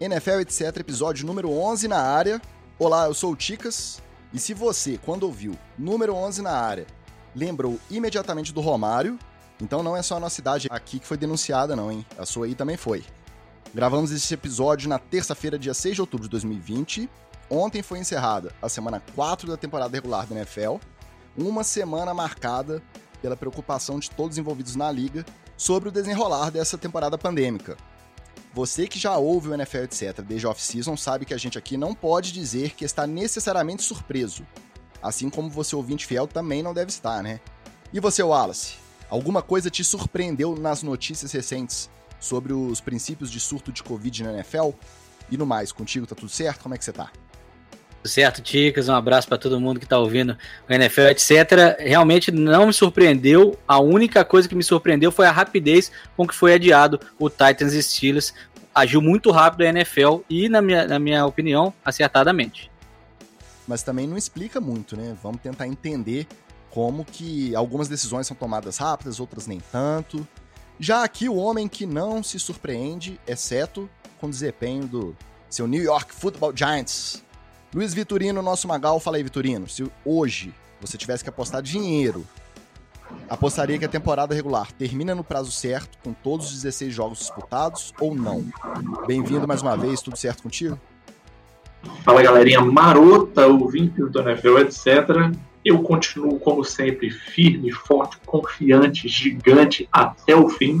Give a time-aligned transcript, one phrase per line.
[0.00, 2.42] NFL etc, episódio número 11 na área.
[2.80, 4.02] Olá, eu sou o Ticas.
[4.32, 6.84] E se você, quando ouviu número 11 na área,
[7.34, 9.16] lembrou imediatamente do Romário,
[9.62, 12.04] então não é só a nossa cidade aqui que foi denunciada não, hein?
[12.18, 13.04] A sua aí também foi.
[13.72, 17.08] Gravamos esse episódio na terça-feira, dia 6 de outubro de 2020.
[17.48, 20.76] Ontem foi encerrada a semana 4 da temporada regular da NFL,
[21.36, 22.82] uma semana marcada
[23.22, 25.24] pela preocupação de todos envolvidos na liga
[25.56, 27.76] sobre o desenrolar dessa temporada pandêmica.
[28.54, 31.92] Você que já ouve o NFL etc desde off-season sabe que a gente aqui não
[31.92, 34.46] pode dizer que está necessariamente surpreso.
[35.02, 37.40] Assim como você ouvinte fiel também não deve estar, né?
[37.92, 38.74] E você, Wallace?
[39.10, 44.32] Alguma coisa te surpreendeu nas notícias recentes sobre os princípios de surto de Covid na
[44.34, 44.70] NFL?
[45.28, 46.62] E no mais, contigo tá tudo certo?
[46.62, 47.10] Como é que você tá?
[48.04, 50.36] Certo, Ticas, um abraço para todo mundo que está ouvindo
[50.68, 51.78] o NFL, etc.
[51.78, 53.58] Realmente não me surpreendeu.
[53.66, 57.72] A única coisa que me surpreendeu foi a rapidez com que foi adiado o Titans
[57.72, 58.34] Steelers.
[58.74, 62.70] Agiu muito rápido a NFL e, na minha, na minha opinião, acertadamente.
[63.66, 65.16] Mas também não explica muito, né?
[65.22, 66.26] Vamos tentar entender
[66.70, 70.26] como que algumas decisões são tomadas rápidas, outras nem tanto.
[70.78, 73.88] Já aqui o homem que não se surpreende, exceto
[74.20, 75.16] com o desempenho do
[75.48, 77.23] seu New York Football Giants,
[77.74, 79.68] Luiz Vitorino, nosso Magal, fala aí, Vitorino.
[79.68, 82.24] Se hoje você tivesse que apostar dinheiro,
[83.28, 87.92] apostaria que a temporada regular termina no prazo certo, com todos os 16 jogos disputados
[87.98, 88.46] ou não?
[89.08, 90.78] Bem-vindo mais uma vez, tudo certo contigo?
[92.04, 95.34] Fala galerinha marota, ouvinte do NFL, etc.
[95.64, 100.80] Eu continuo, como sempre, firme, forte, confiante, gigante até o fim.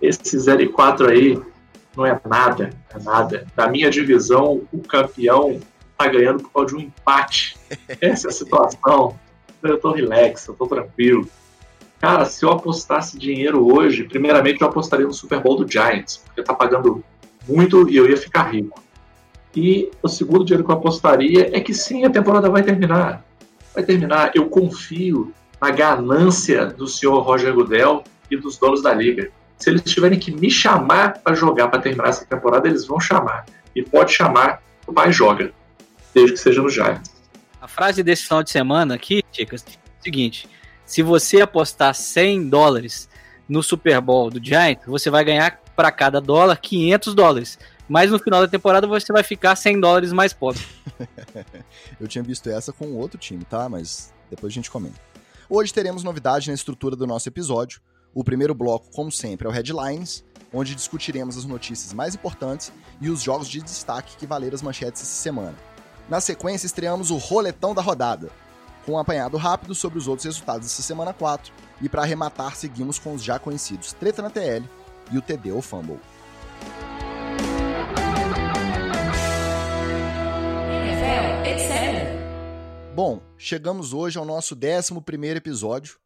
[0.00, 1.40] Esse 0 e 4 aí
[1.96, 3.46] não é nada, é nada.
[3.56, 5.60] Na minha divisão, o campeão
[5.96, 7.56] tá ganhando por causa de um empate.
[8.00, 9.18] Essa é a situação.
[9.62, 11.28] Eu tô relax, eu tô tranquilo.
[12.00, 16.42] Cara, se eu apostasse dinheiro hoje, primeiramente eu apostaria no Super Bowl do Giants, porque
[16.42, 17.04] tá pagando
[17.48, 18.82] muito e eu ia ficar rico.
[19.54, 23.24] E o segundo dinheiro que eu apostaria é que sim, a temporada vai terminar.
[23.72, 24.32] Vai terminar.
[24.34, 29.30] Eu confio na ganância do senhor Roger Goodell e dos donos da liga.
[29.58, 33.46] Se eles tiverem que me chamar para jogar para terminar essa temporada, eles vão chamar.
[33.76, 35.52] E pode chamar, o pai joga
[36.14, 37.10] desde que seja no Giants.
[37.60, 40.48] A frase desse final de semana aqui, Ticas, é o seguinte:
[40.84, 43.08] se você apostar 100 dólares
[43.48, 47.58] no Super Bowl do Giants, você vai ganhar para cada dólar 500 dólares.
[47.88, 50.62] Mas no final da temporada você vai ficar 100 dólares mais pobre.
[52.00, 53.68] Eu tinha visto essa com outro time, tá?
[53.68, 54.98] Mas depois a gente comenta.
[55.48, 57.80] Hoje teremos novidade na estrutura do nosso episódio.
[58.14, 63.10] O primeiro bloco, como sempre, é o Headlines, onde discutiremos as notícias mais importantes e
[63.10, 65.54] os jogos de destaque que valeram as manchetes essa semana.
[66.08, 68.30] Na sequência, estreamos o Roletão da Rodada,
[68.84, 72.98] com um apanhado rápido sobre os outros resultados dessa semana 4, e para arrematar, seguimos
[72.98, 74.64] com os já conhecidos Treta na TL
[75.10, 76.00] e o TD ou Fumble.
[82.94, 85.98] Bom, chegamos hoje ao nosso 11 episódio,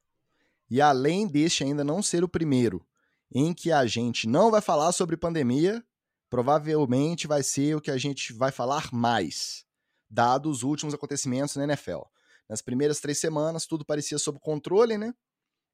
[0.70, 2.84] e além deste ainda não ser o primeiro
[3.34, 5.82] em que a gente não vai falar sobre pandemia,
[6.30, 9.65] provavelmente vai ser o que a gente vai falar mais
[10.16, 12.00] dados os últimos acontecimentos na NFL.
[12.48, 15.12] Nas primeiras três semanas, tudo parecia sob controle, né?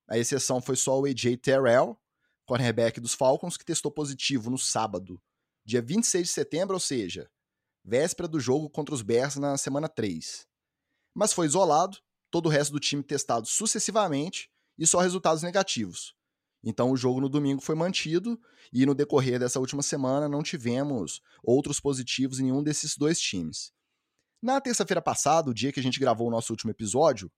[0.08, 1.96] A exceção foi só o AJ Terrell,
[2.44, 5.22] cornerback dos Falcons, que testou positivo no sábado,
[5.64, 7.30] dia 26 de setembro, ou seja,
[7.84, 10.44] véspera do jogo contra os Bears na semana 3.
[11.14, 11.98] Mas foi isolado,
[12.28, 16.16] todo o resto do time testado sucessivamente e só resultados negativos.
[16.64, 18.40] Então o jogo no domingo foi mantido
[18.72, 23.72] e no decorrer dessa última semana não tivemos outros positivos em nenhum desses dois times.
[24.42, 27.30] Na terça-feira passada, o dia que a gente gravou o nosso último episódio,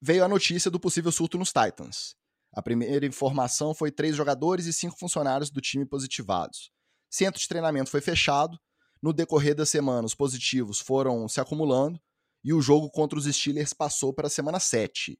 [0.00, 2.14] veio a notícia do possível surto nos Titans.
[2.52, 6.70] A primeira informação foi três jogadores e cinco funcionários do time positivados.
[7.10, 8.56] Centro de treinamento foi fechado.
[9.02, 12.00] No decorrer da semana, os positivos foram se acumulando
[12.44, 15.18] e o jogo contra os Steelers passou para a semana 7.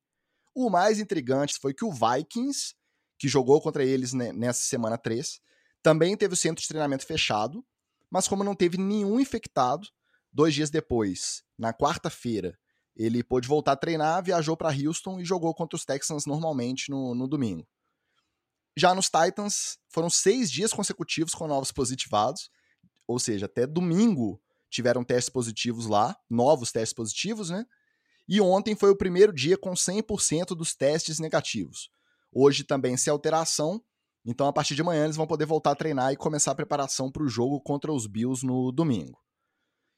[0.54, 2.75] O mais intrigante foi que o Vikings,
[3.19, 5.41] que jogou contra eles nessa semana 3,
[5.82, 7.64] também teve o centro de treinamento fechado,
[8.08, 9.88] mas como não teve nenhum infectado,
[10.32, 12.59] Dois dias depois, na quarta-feira,
[12.94, 17.15] ele pôde voltar a treinar, viajou para Houston e jogou contra os Texans normalmente no,
[17.15, 17.67] no domingo.
[18.77, 22.50] Já nos Titans, foram seis dias consecutivos com novos positivados,
[23.06, 24.41] ou seja, até domingo
[24.71, 27.67] tiveram testes positivos lá, novos testes positivos, né?
[28.29, 31.91] E ontem foi o primeiro dia com 100% dos testes negativos.
[32.33, 33.83] Hoje também sem alteração,
[34.25, 37.11] então a partir de amanhã eles vão poder voltar a treinar e começar a preparação
[37.11, 39.19] para o jogo contra os Bills no domingo.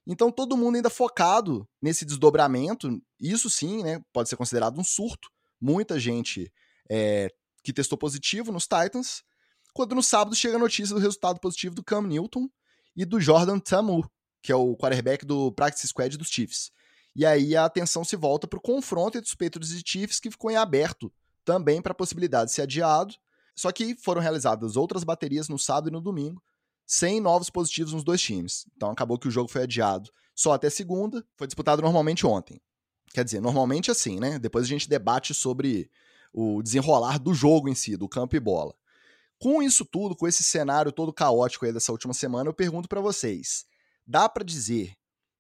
[0.07, 5.29] Então todo mundo ainda focado nesse desdobramento, isso sim, né, pode ser considerado um surto.
[5.61, 6.53] Muita gente
[6.91, 7.29] é,
[7.63, 9.23] que testou positivo nos Titans,
[9.73, 12.49] quando no sábado chega a notícia do resultado positivo do Cam Newton
[12.97, 14.11] e do Jordan Tamu,
[14.43, 16.71] que é o quarterback do practice squad dos Chiefs.
[17.15, 20.31] E aí a atenção se volta para o confronto entre os Patriots e Chiefs, que
[20.31, 21.13] ficou em aberto
[21.45, 23.15] também para a possibilidade de ser adiado.
[23.55, 26.43] Só que foram realizadas outras baterias no sábado e no domingo,
[26.93, 28.67] sem novos positivos nos dois times.
[28.77, 32.61] Então acabou que o jogo foi adiado só até segunda, foi disputado normalmente ontem.
[33.15, 34.39] Quer dizer, normalmente assim, né?
[34.39, 35.91] Depois a gente debate sobre
[36.35, 38.75] o desenrolar do jogo em si, do campo e bola.
[39.41, 43.01] Com isso tudo, com esse cenário todo caótico aí dessa última semana, eu pergunto para
[43.01, 43.65] vocês:
[44.07, 44.93] dá para dizer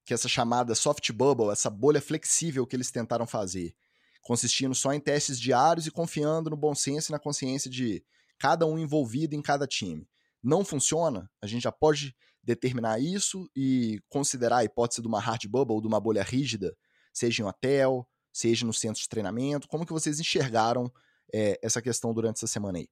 [0.06, 3.75] que essa chamada soft bubble, essa bolha flexível que eles tentaram fazer,
[4.22, 8.02] consistindo só em testes diários e confiando no bom senso e na consciência de
[8.38, 10.08] cada um envolvido em cada time,
[10.43, 11.31] não funciona?
[11.41, 15.87] A gente já pode determinar isso e considerar a hipótese de uma hard bubble, de
[15.87, 16.75] uma bolha rígida,
[17.12, 19.69] seja em hotel, seja no centro de treinamento?
[19.69, 20.91] Como que vocês enxergaram
[21.33, 22.89] é, essa questão durante essa semana aí?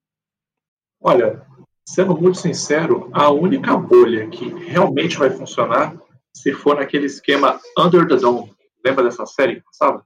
[1.00, 1.44] Olha,
[1.84, 5.96] sendo muito sincero, a única bolha que realmente vai funcionar
[6.32, 8.54] se for naquele esquema Under the Dome.
[8.84, 10.02] Lembra dessa série sabe?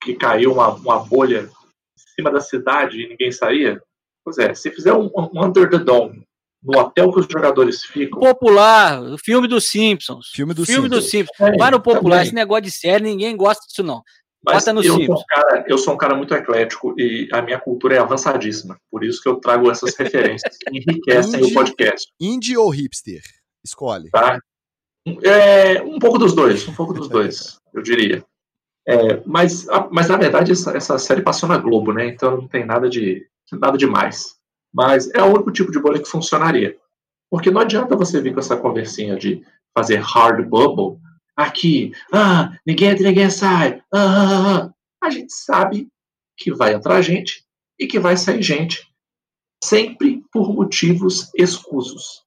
[0.00, 3.82] Que caiu uma, uma bolha em cima da cidade e ninguém saía?
[4.24, 6.27] Pois é, se fizer um, um Under the Dome
[6.62, 8.20] no hotel que os jogadores ficam.
[8.20, 10.28] Popular, o filme dos Simpsons.
[10.32, 11.04] Filme dos filme Simpsons.
[11.04, 11.40] Do Simpsons.
[11.40, 12.26] É, Vai no popular, também.
[12.26, 14.02] esse negócio de série, ninguém gosta disso, não.
[14.44, 17.96] Mas eu sou, um cara, eu sou um cara muito eclético e a minha cultura
[17.96, 18.78] é avançadíssima.
[18.90, 22.12] Por isso que eu trago essas referências que enriquecem indie, o podcast.
[22.20, 23.20] Indie ou hipster?
[23.64, 24.10] Escolhe.
[24.10, 24.38] Tá?
[25.24, 28.24] É, um pouco dos dois, um pouco dos dois, eu diria.
[28.86, 32.06] É, mas, mas na verdade essa, essa série passou na Globo, né?
[32.06, 34.37] Então não tem nada de nada demais.
[34.72, 36.76] Mas é o único tipo de bolha que funcionaria.
[37.30, 39.44] Porque não adianta você vir com essa conversinha de
[39.76, 41.00] fazer hard bubble
[41.36, 44.70] aqui, ah, ninguém entra, ninguém sai, ah, ah, ah.
[45.00, 45.88] a gente sabe
[46.36, 47.44] que vai entrar gente
[47.78, 48.92] e que vai sair gente,
[49.62, 52.24] sempre por motivos escusos.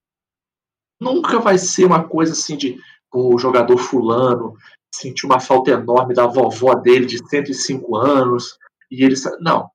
[1.00, 2.80] Nunca vai ser uma coisa assim de
[3.14, 4.56] o jogador fulano
[4.94, 8.58] sentiu uma falta enorme da vovó dele de 105 anos
[8.90, 9.70] e ele não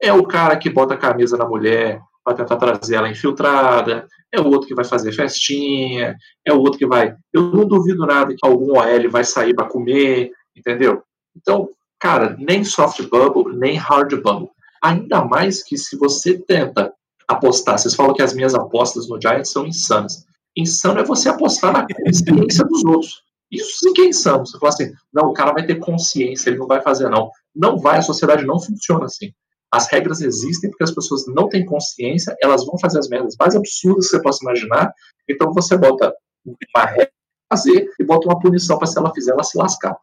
[0.00, 4.40] é o cara que bota a camisa na mulher para tentar trazer ela infiltrada, é
[4.40, 7.14] o outro que vai fazer festinha, é o outro que vai.
[7.32, 11.02] Eu não duvido nada que algum OL vai sair para comer, entendeu?
[11.34, 14.50] Então, cara, nem soft bubble, nem hard bubble.
[14.82, 16.92] Ainda mais que se você tenta
[17.26, 20.24] apostar, vocês falam que as minhas apostas no Giants são insanas.
[20.56, 23.22] Insano é você apostar na consciência dos outros.
[23.50, 24.46] Isso sim que é insano.
[24.46, 27.30] Você fala assim, não, o cara vai ter consciência, ele não vai fazer não.
[27.54, 29.32] Não vai, a sociedade não funciona assim.
[29.70, 33.54] As regras existem porque as pessoas não têm consciência, elas vão fazer as merdas mais
[33.54, 34.92] absurdas que você possa imaginar.
[35.28, 37.12] Então você bota uma regra
[37.50, 39.96] fazer e bota uma punição para se ela fizer ela se lascar.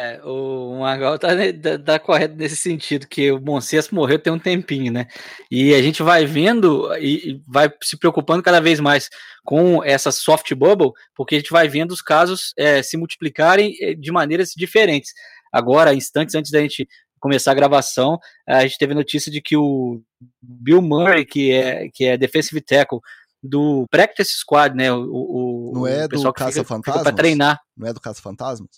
[0.00, 4.38] É, o Magal tá, tá, tá, correto nesse sentido, que o Monsenso morreu tem um
[4.38, 5.08] tempinho, né?
[5.50, 9.10] E a gente vai vendo e vai se preocupando cada vez mais
[9.44, 13.92] com essa soft bubble, porque a gente vai vendo os casos é, se multiplicarem é,
[13.92, 15.12] de maneiras diferentes.
[15.52, 16.86] Agora, instantes antes da gente
[17.20, 20.00] começar a gravação, a gente teve notícia de que o
[20.40, 23.00] Bill Murray, que é, que é defensive tackle
[23.42, 24.92] do Practice Squad, né?
[24.92, 27.02] O, o Não é do Caça Fantasmas?
[27.02, 27.60] Para treinar.
[27.76, 28.70] Não é do Caça Fantasmas?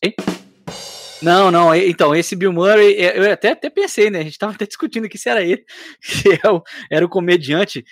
[1.23, 1.75] Não, não.
[1.75, 4.21] Então, esse Bill Murray, é, eu até, até pensei, né?
[4.21, 5.65] A gente estava até discutindo que se era ele,
[6.01, 7.85] que é o, era o comediante,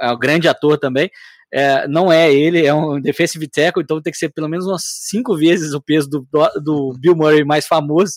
[0.00, 1.10] é o grande ator também.
[1.52, 4.82] É, não é ele, é um defensive tackle, então tem que ser pelo menos umas
[4.84, 6.26] cinco vezes o peso do,
[6.60, 8.14] do Bill Murray mais famoso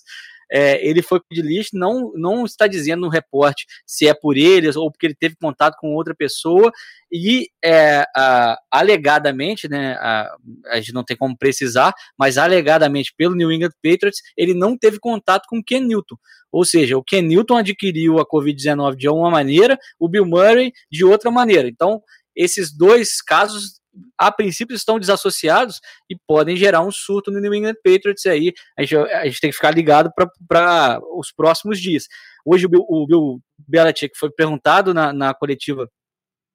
[0.51, 4.69] é, ele foi de lixo, não, não está dizendo no reporte se é por ele
[4.75, 6.71] ou porque ele teve contato com outra pessoa,
[7.11, 10.35] e é, a, alegadamente, né, a,
[10.67, 14.99] a, gente não tem como precisar, mas alegadamente pelo New England Patriots, ele não teve
[14.99, 16.15] contato com o Ken Newton.
[16.51, 21.03] Ou seja, o Ken Newton adquiriu a Covid-19 de uma maneira, o Bill Murray de
[21.05, 21.67] outra maneira.
[21.67, 22.01] Então,
[22.35, 23.79] esses dois casos
[24.17, 28.53] a princípio estão desassociados e podem gerar um surto no New England Patriots aí.
[28.77, 30.11] A gente, a gente tem que ficar ligado
[30.47, 32.07] para os próximos dias.
[32.45, 35.89] Hoje o Bill, o Belichick foi perguntado na, na coletiva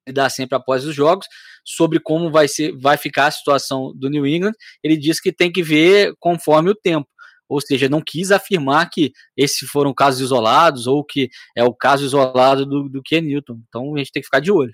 [0.06, 1.26] que dá sempre após os jogos
[1.64, 4.54] sobre como vai ser vai ficar a situação do New England.
[4.82, 7.08] Ele disse que tem que ver conforme o tempo.
[7.48, 12.04] Ou seja, não quis afirmar que esses foram casos isolados ou que é o caso
[12.04, 13.60] isolado do, do Ken Newton.
[13.68, 14.72] Então a gente tem que ficar de olho.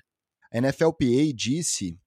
[0.51, 1.97] A NFLPA disse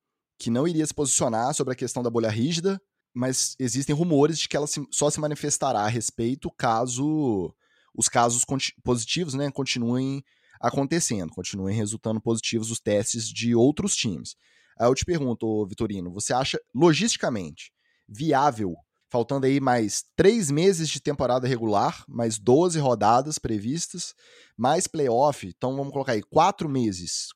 [0.42, 2.80] que não iria se posicionar sobre a questão da bolha rígida,
[3.14, 7.54] mas existem rumores de que ela só se manifestará a respeito caso
[7.94, 8.42] os casos
[8.82, 10.24] positivos né, continuem
[10.60, 14.34] acontecendo, continuem resultando positivos os testes de outros times.
[14.80, 17.70] Aí eu te pergunto, Vitorino, você acha logisticamente
[18.08, 18.74] viável,
[19.10, 24.14] faltando aí mais três meses de temporada regular, mais 12 rodadas previstas,
[24.56, 27.28] mais playoff, então vamos colocar aí quatro meses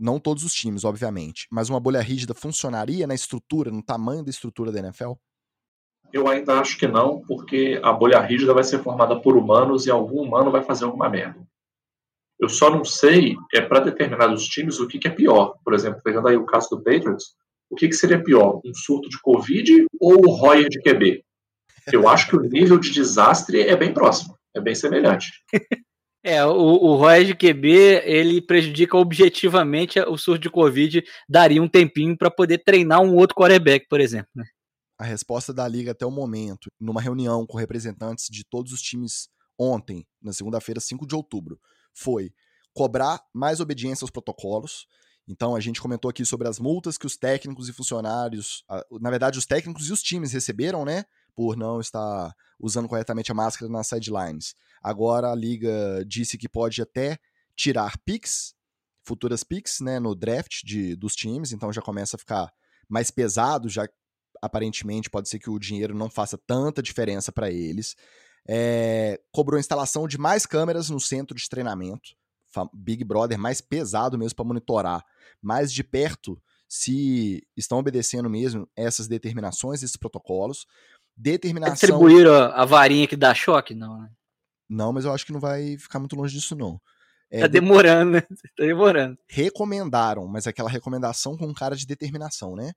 [0.00, 4.30] Não todos os times, obviamente, mas uma bolha rígida funcionaria na estrutura, no tamanho da
[4.30, 5.12] estrutura da NFL?
[6.10, 9.90] Eu ainda acho que não, porque a bolha rígida vai ser formada por humanos e
[9.90, 11.46] algum humano vai fazer alguma merda.
[12.38, 15.58] Eu só não sei, é para determinados times, o que, que, é pior.
[15.62, 17.34] Por exemplo, pegando aí o caso do Patriots,
[17.68, 18.62] o que, que seria pior?
[18.64, 21.22] Um surto de Covid ou o Royer de QB?
[21.92, 25.30] Eu acho que o nível de desastre é bem próximo, é bem semelhante.
[26.22, 31.68] É, o, o Roy de QB, ele prejudica objetivamente o surto de Covid, daria um
[31.68, 34.28] tempinho para poder treinar um outro quarterback, por exemplo.
[34.34, 34.44] Né?
[34.98, 39.28] A resposta da liga até o momento, numa reunião com representantes de todos os times
[39.58, 41.58] ontem, na segunda-feira, 5 de outubro,
[41.94, 42.30] foi
[42.74, 44.86] cobrar mais obediência aos protocolos.
[45.26, 48.62] Então, a gente comentou aqui sobre as multas que os técnicos e funcionários,
[49.00, 51.04] na verdade, os técnicos e os times receberam, né?
[51.34, 54.54] Por não estar usando corretamente a máscara nas sidelines.
[54.82, 57.18] Agora a liga disse que pode até
[57.56, 58.54] tirar picks,
[59.02, 62.52] futuras picks, né, no draft de, dos times, então já começa a ficar
[62.88, 63.88] mais pesado, já
[64.42, 67.94] aparentemente pode ser que o dinheiro não faça tanta diferença para eles.
[68.48, 72.16] É, cobrou a instalação de mais câmeras no centro de treinamento,
[72.72, 75.04] Big Brother mais pesado mesmo para monitorar
[75.40, 80.66] mais de perto se estão obedecendo mesmo essas determinações, esses protocolos.
[81.20, 81.74] Determinação.
[81.74, 83.74] Atribuíram a varinha que dá choque?
[83.74, 84.08] Não, né?
[84.66, 86.80] Não, mas eu acho que não vai ficar muito longe disso, não.
[87.30, 88.22] É, tá demorando, né?
[88.56, 89.18] Tá demorando.
[89.28, 92.72] Recomendaram, mas aquela recomendação com cara de determinação, né?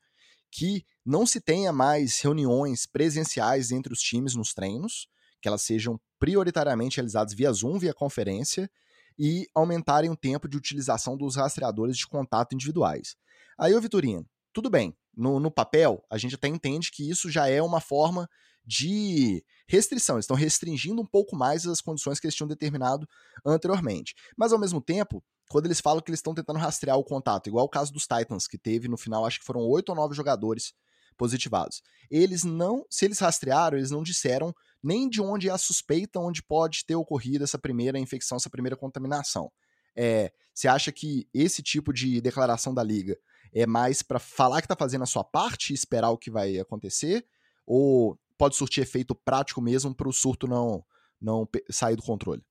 [0.51, 5.07] Que não se tenha mais reuniões presenciais entre os times nos treinos,
[5.41, 8.69] que elas sejam prioritariamente realizadas via Zoom, via conferência,
[9.17, 13.15] e aumentarem o tempo de utilização dos rastreadores de contato individuais.
[13.57, 17.47] Aí, ô Vitorino, tudo bem, no, no papel, a gente até entende que isso já
[17.47, 18.27] é uma forma
[18.65, 20.15] de restrição.
[20.15, 23.07] Eles estão restringindo um pouco mais as condições que eles tinham determinado
[23.45, 24.15] anteriormente.
[24.37, 27.65] Mas ao mesmo tempo, quando eles falam que eles estão tentando rastrear o contato, igual
[27.65, 30.73] o caso dos Titans, que teve no final, acho que foram oito ou nove jogadores
[31.17, 31.81] positivados.
[32.09, 36.43] Eles não, se eles rastrearam, eles não disseram nem de onde é a suspeita onde
[36.43, 39.51] pode ter ocorrido essa primeira infecção, essa primeira contaminação.
[39.95, 43.17] É, você acha que esse tipo de declaração da liga
[43.53, 46.57] é mais para falar que está fazendo a sua parte e esperar o que vai
[46.57, 47.25] acontecer?
[47.65, 50.83] Ou pode surtir efeito prático mesmo para o surto não,
[51.21, 52.43] não sair do controle?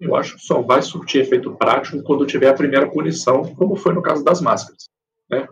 [0.00, 3.92] Eu acho que só vai surtir efeito prático quando tiver a primeira punição, como foi
[3.92, 4.88] no caso das máscaras.
[5.30, 5.46] Né?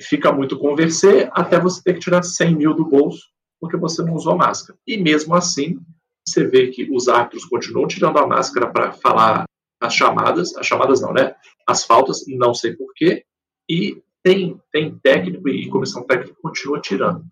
[0.00, 4.14] Fica muito conversar até você ter que tirar 100 mil do bolso porque você não
[4.14, 4.78] usou máscara.
[4.86, 5.78] E mesmo assim,
[6.26, 9.45] você vê que os árbitros continuam tirando a máscara para falar
[9.80, 11.34] as chamadas, as chamadas não, né?
[11.66, 13.24] As faltas, não sei porquê,
[13.68, 17.24] e tem, tem técnico e comissão técnica continua tirando.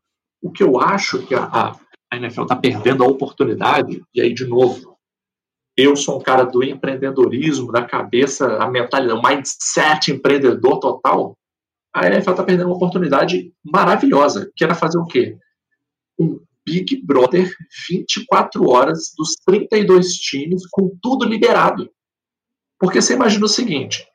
[0.43, 1.77] O que eu acho que a,
[2.13, 4.97] a NFL está perdendo a oportunidade, e aí, de novo,
[5.77, 11.37] eu sou um cara do empreendedorismo, da cabeça, a mentalidade, o mindset empreendedor total.
[11.93, 15.37] A NFL está perdendo uma oportunidade maravilhosa, que era fazer o quê?
[16.19, 17.53] Um Big Brother
[17.89, 21.91] 24 horas dos 32 times, com tudo liberado.
[22.79, 24.07] Porque você imagina o seguinte: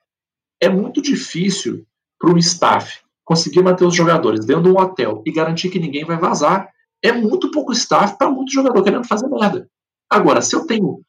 [0.61, 1.85] é muito difícil
[2.19, 6.03] para um staff conseguir manter os jogadores dentro de um hotel e garantir que ninguém
[6.03, 6.67] vai vazar,
[7.01, 9.69] é muito pouco staff para muito jogador querendo fazer merda.
[10.09, 11.01] Agora, se eu tenho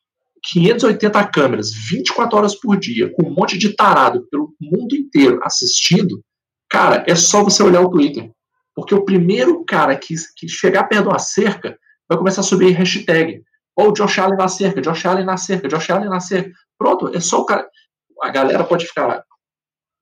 [0.42, 6.22] 580 câmeras 24 horas por dia, com um monte de tarado pelo mundo inteiro assistindo,
[6.68, 8.30] cara, é só você olhar o Twitter.
[8.74, 11.76] Porque o primeiro cara que, que chegar perto de uma cerca
[12.08, 13.42] vai começar a subir hashtag.
[13.76, 16.50] Ou oh, Josh Allen na cerca, Josh Allen na cerca, Josh Allen na cerca.
[16.80, 17.68] Pronto, é só o cara.
[18.22, 19.22] A galera pode ficar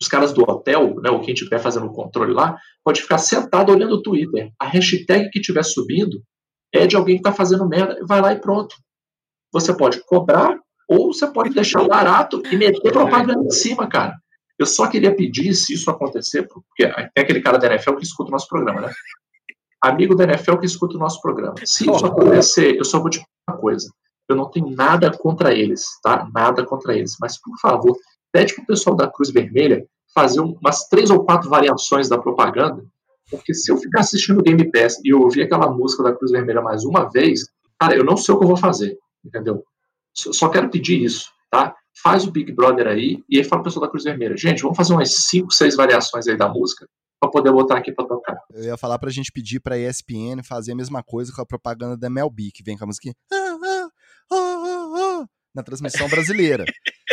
[0.01, 3.73] os caras do hotel, né, ou quem estiver fazendo o controle lá, pode ficar sentado
[3.73, 4.53] olhando o Twitter.
[4.57, 6.23] A hashtag que estiver subindo
[6.73, 8.77] é de alguém que está fazendo merda, vai lá e pronto.
[9.53, 10.57] Você pode cobrar
[10.89, 14.15] ou você pode deixar barato e meter propaganda em cima, cara.
[14.57, 18.29] Eu só queria pedir, se isso acontecer, porque tem aquele cara da NFL que escuta
[18.29, 18.93] o nosso programa, né?
[19.83, 21.55] Amigo da NFL que escuta o nosso programa.
[21.65, 23.89] Se isso acontecer, eu só vou te uma coisa.
[24.29, 26.29] Eu não tenho nada contra eles, tá?
[26.35, 27.17] Nada contra eles.
[27.21, 27.97] Mas, por favor,
[28.33, 32.85] pede para o pessoal da Cruz Vermelha fazer umas três ou quatro variações da propaganda,
[33.31, 36.33] porque se eu ficar assistindo o Game Pass e eu ouvir aquela música da Cruz
[36.33, 37.47] Vermelha mais uma vez,
[37.79, 39.63] cara, eu não sei o que eu vou fazer, entendeu?
[40.15, 41.75] Só quero pedir isso, tá?
[42.03, 44.77] Faz o Big Brother aí e aí fala o pessoal da Cruz Vermelha, gente, vamos
[44.77, 46.87] fazer umas cinco, seis variações aí da música
[47.21, 48.37] para poder botar aqui para tocar.
[48.53, 51.97] Eu ia falar pra gente pedir pra ESPN fazer a mesma coisa com a propaganda
[51.97, 53.48] da Mel B, que vem com a música ah,
[55.55, 56.65] na transmissão brasileira.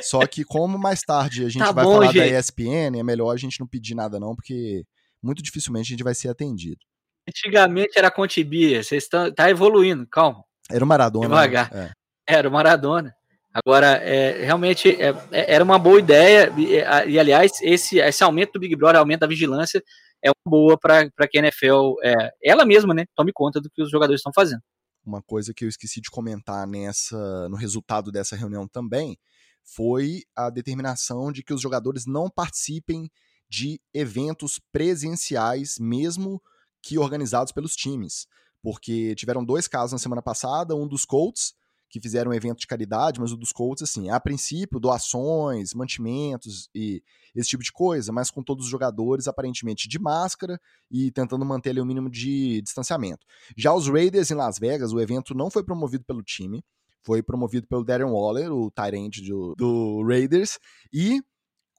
[0.01, 2.31] Só que como mais tarde a gente tá vai bom, falar gente.
[2.31, 4.83] da ESPN, é melhor a gente não pedir nada não, porque
[5.21, 6.79] muito dificilmente a gente vai ser atendido.
[7.27, 10.43] Antigamente era Contibia, vocês estão tá evoluindo, calma.
[10.69, 11.27] Era o Maradona.
[11.27, 11.73] Devagar.
[11.73, 11.91] Né?
[12.27, 12.35] É.
[12.35, 13.15] Era o Maradona.
[13.53, 16.75] Agora, é, realmente é, é, era uma boa ideia, e,
[17.09, 19.81] e, aliás, esse, esse aumento do Big Brother, aumento da vigilância,
[20.21, 23.81] é uma boa para que a NFL, é, ela mesma, né, tome conta do que
[23.81, 24.61] os jogadores estão fazendo.
[25.05, 29.17] Uma coisa que eu esqueci de comentar nessa no resultado dessa reunião também
[29.63, 33.12] foi a determinação de que os jogadores não participem
[33.50, 36.41] de eventos presenciais, mesmo
[36.81, 38.27] que organizados pelos times.
[38.62, 41.53] Porque tiveram dois casos na semana passada, um dos Colts,
[41.95, 46.69] que fizeram um evento de caridade, mas o dos Colts, assim, a princípio, doações, mantimentos
[46.75, 47.01] e
[47.33, 50.59] esse tipo de coisa, mas com todos os jogadores aparentemente de máscara
[50.91, 53.25] e tentando manter ali o um mínimo de distanciamento.
[53.55, 56.65] Já os Raiders em Las Vegas, o evento não foi promovido pelo time,
[57.01, 60.59] foi promovido pelo Darren Waller, o Tyrant do, do Raiders,
[60.91, 61.21] e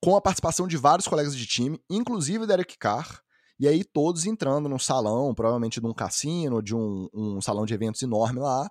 [0.03, 3.21] com a participação de vários colegas de time, inclusive o Derek Carr,
[3.61, 7.75] e aí todos entrando num salão, provavelmente de um cassino, de um, um salão de
[7.75, 8.67] eventos enorme lá,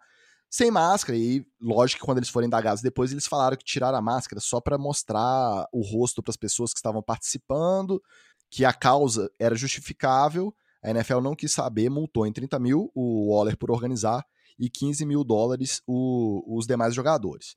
[0.49, 1.17] sem máscara.
[1.17, 4.61] E lógico que quando eles foram indagados depois, eles falaram que tiraram a máscara só
[4.61, 8.01] para mostrar o rosto para as pessoas que estavam participando,
[8.49, 10.55] que a causa era justificável.
[10.83, 14.23] A NFL não quis saber, multou em 30 mil o Waller por organizar
[14.57, 17.55] e 15 mil dólares o, os demais jogadores.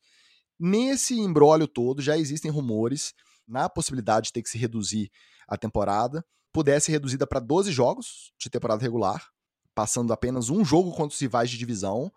[0.58, 3.14] Nesse embrólio todo, já existem rumores
[3.46, 5.10] na possibilidade de ter que se reduzir
[5.46, 9.28] a temporada, pudesse ser reduzida para 12 jogos de temporada regular,
[9.74, 12.12] passando apenas um jogo contra os rivais de divisão,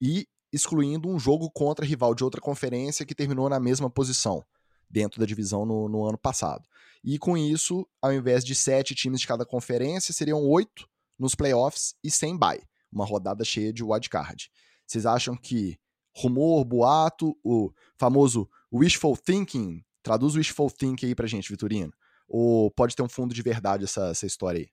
[0.00, 4.44] e excluindo um jogo contra rival de outra conferência que terminou na mesma posição
[4.88, 6.66] dentro da divisão no, no ano passado.
[7.04, 10.88] E com isso, ao invés de sete times de cada conferência, seriam oito
[11.18, 14.50] nos playoffs e sem bye, uma rodada cheia de wildcard.
[14.86, 15.78] Vocês acham que
[16.14, 21.92] rumor, boato, o famoso wishful thinking, traduz wishful thinking aí pra gente, Vitorino,
[22.28, 24.68] ou pode ter um fundo de verdade essa, essa história aí?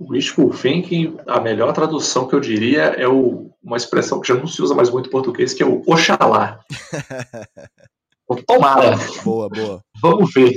[0.00, 4.46] Wishful thinking, a melhor tradução que eu diria é o, uma expressão que já não
[4.46, 6.60] se usa mais muito em português, que é o oxalá.
[8.46, 8.96] Tomara.
[9.24, 9.84] Boa, boa.
[10.02, 10.56] Vamos ver.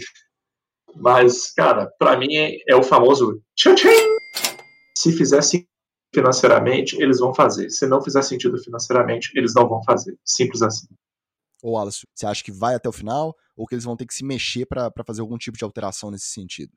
[0.95, 2.27] Mas, cara, para mim
[2.67, 3.75] é, o famoso tchim.
[4.97, 5.69] Se fizer sentido
[6.13, 7.69] financeiramente, eles vão fazer.
[7.69, 10.17] Se não fizer sentido financeiramente, eles não vão fazer.
[10.25, 10.87] Simples assim.
[11.61, 14.13] Ô, Wallace, você acha que vai até o final ou que eles vão ter que
[14.13, 16.71] se mexer para fazer algum tipo de alteração nesse sentido?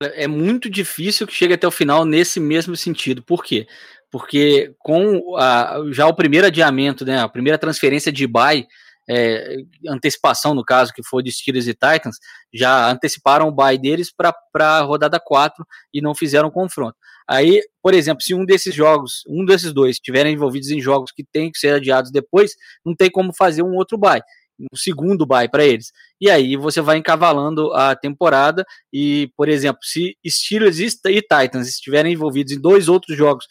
[0.00, 3.22] É muito difícil que chegue até o final nesse mesmo sentido.
[3.22, 3.66] Por quê?
[4.10, 8.66] Porque com a, já o primeiro adiamento, né, a primeira transferência de buy,
[9.08, 9.56] é,
[9.88, 12.18] antecipação no caso, que foi de Steelers e Titans,
[12.52, 16.96] já anteciparam o buy deles para a rodada 4 e não fizeram confronto.
[17.26, 21.24] Aí, por exemplo, se um desses jogos, um desses dois, estiverem envolvidos em jogos que
[21.24, 22.52] têm que ser adiados depois,
[22.84, 24.20] não tem como fazer um outro buy
[24.58, 25.92] um segundo bye para eles.
[26.20, 30.88] E aí você vai encavalando a temporada e, por exemplo, se Steelers e
[31.20, 33.46] Titans estiverem envolvidos em dois outros jogos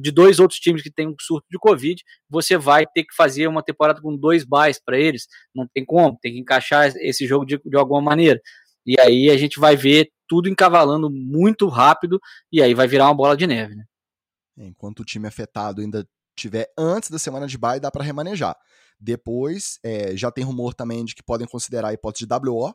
[0.00, 3.46] de dois outros times que têm um surto de Covid, você vai ter que fazer
[3.46, 5.26] uma temporada com dois byes para eles.
[5.54, 8.40] Não tem como, tem que encaixar esse jogo de, de alguma maneira.
[8.86, 13.14] E aí a gente vai ver tudo encavalando muito rápido e aí vai virar uma
[13.14, 13.74] bola de neve.
[13.74, 13.84] Né?
[14.56, 16.06] Enquanto o time afetado ainda
[16.42, 18.56] tiver antes da semana de bye, dá para remanejar.
[19.00, 22.74] Depois, é, já tem rumor também de que podem considerar a hipótese de WO,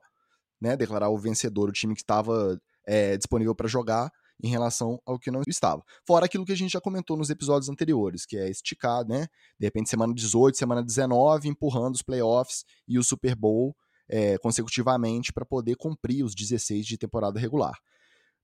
[0.59, 5.17] né, declarar o vencedor, o time que estava é, disponível para jogar, em relação ao
[5.17, 5.83] que não estava.
[6.05, 9.27] Fora aquilo que a gente já comentou nos episódios anteriores, que é esticar, né?
[9.59, 13.75] De repente, semana 18, semana 19, empurrando os playoffs e o Super Bowl
[14.09, 17.77] é, consecutivamente para poder cumprir os 16 de temporada regular.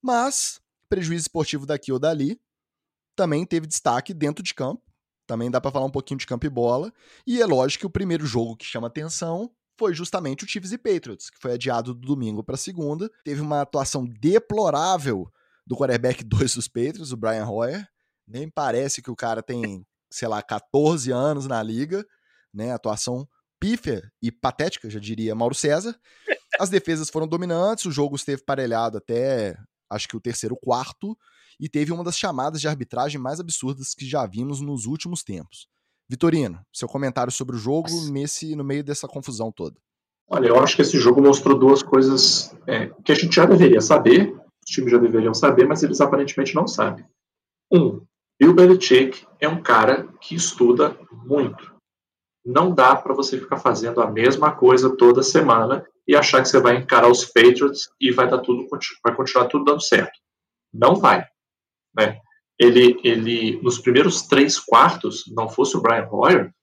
[0.01, 0.59] Mas,
[0.89, 2.39] prejuízo esportivo daqui ou dali,
[3.15, 4.81] também teve destaque dentro de campo,
[5.25, 6.91] também dá para falar um pouquinho de campo e bola.
[7.25, 10.77] E é lógico que o primeiro jogo que chama atenção foi justamente o Chiefs e
[10.77, 13.09] Patriots, que foi adiado do domingo para segunda.
[13.23, 15.31] Teve uma atuação deplorável
[15.65, 17.87] do quarterback 2 dos Patriots, o Brian Hoyer.
[18.27, 22.05] Nem parece que o cara tem, sei lá, 14 anos na liga,
[22.53, 22.71] né?
[22.71, 23.27] Atuação
[23.59, 25.97] pífia e patética, já diria Mauro César.
[26.59, 29.57] As defesas foram dominantes, o jogo esteve parelhado até
[29.89, 31.17] acho que o terceiro quarto
[31.59, 35.67] e teve uma das chamadas de arbitragem mais absurdas que já vimos nos últimos tempos.
[36.09, 39.75] Vitorino, seu comentário sobre o jogo nesse no meio dessa confusão toda.
[40.29, 43.81] Olha, eu acho que esse jogo mostrou duas coisas é, que a gente já deveria
[43.81, 44.35] saber,
[44.65, 47.05] os times já deveriam saber, mas eles aparentemente não sabem.
[47.71, 48.01] Um,
[48.39, 51.73] Bill Belichick é um cara que estuda muito.
[52.45, 56.59] Não dá para você ficar fazendo a mesma coisa toda semana e achar que você
[56.59, 58.67] vai encarar os Patriots e vai dar tudo,
[59.03, 60.19] vai continuar tudo dando certo.
[60.73, 61.25] Não vai.
[61.95, 62.19] Né?
[62.59, 66.53] Ele, ele, nos primeiros três quartos, não fosse o Brian Hoyer,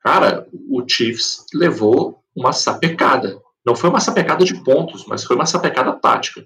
[0.00, 3.40] cara, o Chiefs levou uma sapecada.
[3.64, 6.44] Não foi uma sapecada de pontos, mas foi uma sapecada tática.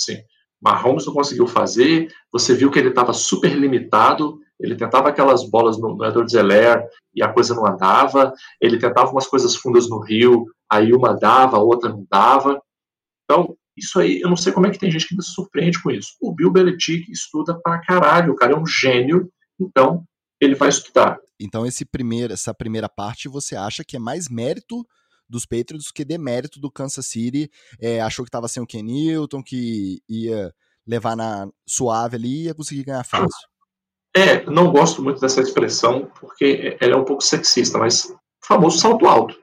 [0.00, 0.22] Assim,
[0.60, 5.78] Mahomes não conseguiu fazer, você viu que ele estava super limitado, Ele tentava aquelas bolas
[5.78, 6.84] no, no Zeller
[7.14, 8.32] e a coisa não andava.
[8.60, 12.60] Ele tentava umas coisas fundas no Rio, aí uma dava, a outra não dava.
[13.24, 15.82] Então, isso aí, eu não sei como é que tem gente que ainda se surpreende
[15.82, 16.10] com isso.
[16.20, 20.04] O Bill Belichick estuda pra caralho, o cara é um gênio, então
[20.40, 21.18] ele vai estudar.
[21.40, 24.84] Então esse primeiro, essa primeira parte você acha que é mais mérito
[25.28, 27.50] dos Patriots que demérito do Kansas City.
[27.80, 30.52] É, achou que estava sem o Ken Newton, que ia
[30.86, 33.48] levar na suave ali e ia conseguir ganhar fácil.
[34.16, 38.12] É, não gosto muito dessa expressão porque ela é um pouco sexista, mas
[38.42, 39.38] famoso salto alto.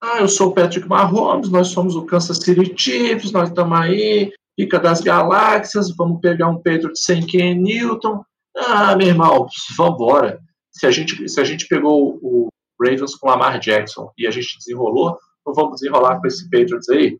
[0.00, 4.32] Ah, eu sou o Patrick Mahomes, nós somos o Kansas City Chiefs, nós estamos aí,
[4.56, 8.24] pica das galáxias, vamos pegar um Patriot sem Ken Newton.
[8.56, 10.40] Ah, meu irmão, vambora.
[10.70, 12.48] Se a gente, se a gente pegou o
[12.80, 17.18] Ravens com Lamar Jackson e a gente desenrolou, não vamos desenrolar com esse Patriots aí,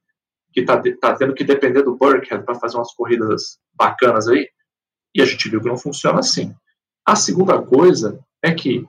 [0.53, 4.49] que tá, tá tendo que depender do Burkhead para fazer umas corridas bacanas aí.
[5.15, 6.55] E a gente viu que não funciona assim.
[7.05, 8.87] A segunda coisa é que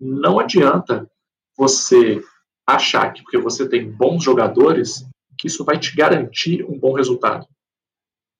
[0.00, 1.08] não adianta
[1.56, 2.20] você
[2.74, 5.06] achar que porque você tem bons jogadores,
[5.38, 7.46] que isso vai te garantir um bom resultado.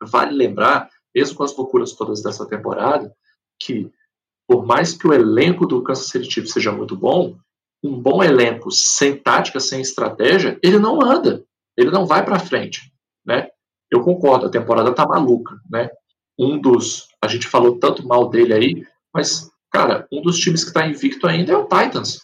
[0.02, 3.12] Vale lembrar, mesmo com as loucuras todas dessa temporada,
[3.60, 3.90] que
[4.46, 7.38] por mais que o elenco do Kansas City Chiefs seja muito bom,
[7.82, 11.44] um bom elenco sem tática, sem estratégia, ele não anda,
[11.76, 12.92] ele não vai para frente,
[13.24, 13.48] né?
[13.90, 15.90] Eu concordo, a temporada tá maluca, né?
[16.38, 20.70] Um dos, a gente falou tanto mal dele aí, mas cara, um dos times que
[20.70, 22.20] está invicto ainda é o Titans.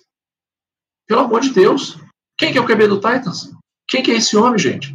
[1.08, 1.98] Pelo amor de Deus,
[2.36, 3.50] quem que é o QB do Titans?
[3.88, 4.92] Quem que é esse homem, gente?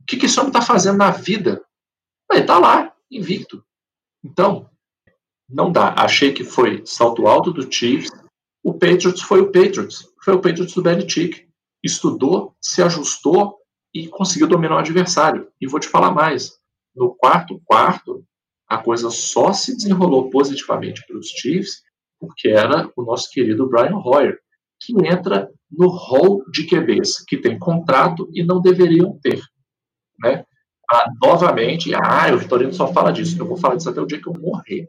[0.00, 1.60] O que, que esse homem está fazendo na vida?
[2.30, 3.64] Ele está lá, invicto.
[4.24, 4.70] Então,
[5.48, 5.94] não dá.
[5.98, 8.12] Achei que foi salto alto do Chiefs,
[8.62, 11.48] o Patriots foi o Patriots, foi o Patriots do Belichick.
[11.82, 13.58] Estudou, se ajustou
[13.92, 15.50] e conseguiu dominar o adversário.
[15.60, 16.58] E vou te falar mais:
[16.94, 18.24] no quarto quarto,
[18.68, 21.82] a coisa só se desenrolou positivamente para os Chiefs
[22.20, 24.40] porque era o nosso querido Brian Hoyer,
[24.92, 29.40] que entra no hall de QBs que tem contrato e não deveriam ter.
[30.18, 30.44] Né?
[30.90, 34.20] Ah, novamente, ah, o Vitorino só fala disso, eu vou falar disso até o dia
[34.20, 34.88] que eu morrer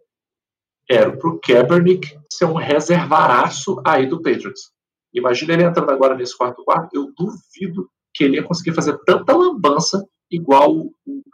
[0.89, 4.71] era para o Kaepernick ser um reservaraço aí do Patriots.
[5.13, 9.35] Imagina ele entrando agora nesse quarto quarto, eu duvido que ele ia conseguir fazer tanta
[9.35, 10.93] lambança igual o,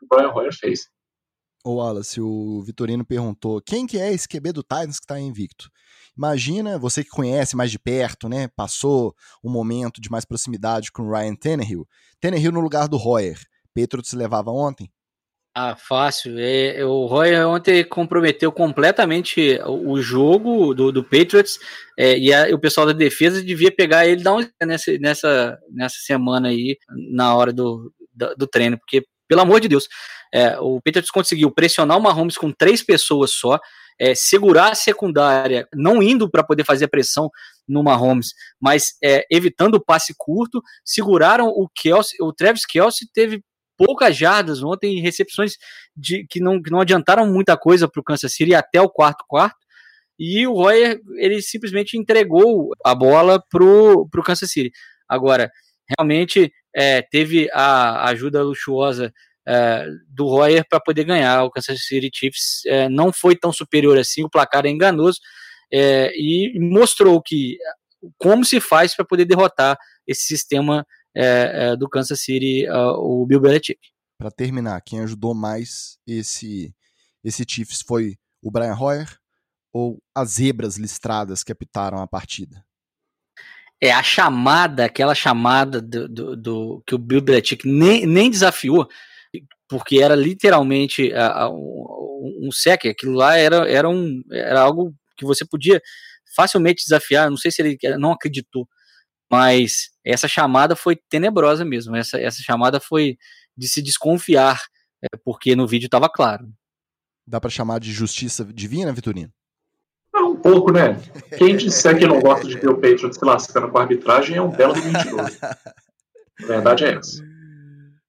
[0.09, 0.89] Brian Hoyer fez.
[1.63, 5.69] Ô Wallace, o Vitorino perguntou, quem que é esse QB do Titans que está invicto?
[6.17, 11.09] Imagina, você que conhece mais de perto, né, passou um momento de mais proximidade com
[11.09, 11.87] Ryan Tannehill,
[12.21, 13.37] Tannehill no lugar do Hoyer,
[13.75, 14.89] Patriots levava ontem?
[15.57, 16.37] Ah, fácil.
[16.37, 21.57] É, o Roy ontem comprometeu completamente o jogo do, do Patriots
[21.97, 25.95] é, e, a, o pessoal da defesa devia pegar ele dar um, nessa, nessa, nessa
[26.01, 26.77] semana aí,
[27.09, 29.87] na hora do, do, do treino, porque, pelo amor de Deus,
[30.33, 33.57] é, o Patriots conseguiu pressionar o Mahomes com três pessoas só,
[33.99, 37.29] é, segurar a secundária, não indo para poder fazer pressão
[37.67, 43.41] no Mahomes, mas é, evitando o passe curto, seguraram o Kelsey, o Travis Kelsey teve
[43.77, 45.53] poucas jardas ontem, recepções
[45.95, 49.25] de, que, não, que não adiantaram muita coisa para o Kansas City até o quarto
[49.27, 49.57] quarto.
[50.17, 54.71] E o Royer, ele simplesmente entregou a bola pro, pro Kansas City.
[55.09, 55.51] Agora,
[55.97, 59.13] realmente é, teve a ajuda luxuosa
[59.47, 61.43] é, do Royer para poder ganhar.
[61.43, 65.19] O Kansas City Chiefs é, não foi tão superior assim, o placar é enganoso
[65.71, 67.57] é, e mostrou que
[68.17, 70.85] como se faz para poder derrotar esse sistema
[71.79, 73.79] do Kansas City, o Bill Belichick.
[74.19, 76.75] Para terminar, quem ajudou mais esse,
[77.23, 79.17] esse Chiefs foi o Brian Hoyer
[79.73, 82.63] ou as zebras listradas que apitaram a partida?
[83.81, 88.87] É a chamada, aquela chamada do, do, do que o Bill Belichick nem, nem desafiou,
[89.67, 95.25] porque era literalmente uh, um, um sec, aquilo lá era, era, um, era algo que
[95.25, 95.81] você podia
[96.35, 98.67] facilmente desafiar, não sei se ele não acreditou,
[99.31, 101.95] mas essa chamada foi tenebrosa mesmo.
[101.95, 103.17] Essa, essa chamada foi
[103.57, 104.61] de se desconfiar,
[105.01, 106.47] é, porque no vídeo estava claro.
[107.25, 109.31] Dá para chamar de justiça divina, Vitorino?
[110.13, 111.01] É um pouco, né?
[111.37, 114.41] Quem disser que não gosta de ver o Patriot se lascando com a arbitragem é
[114.41, 115.37] um belo mentiroso.
[116.43, 117.34] A verdade é essa.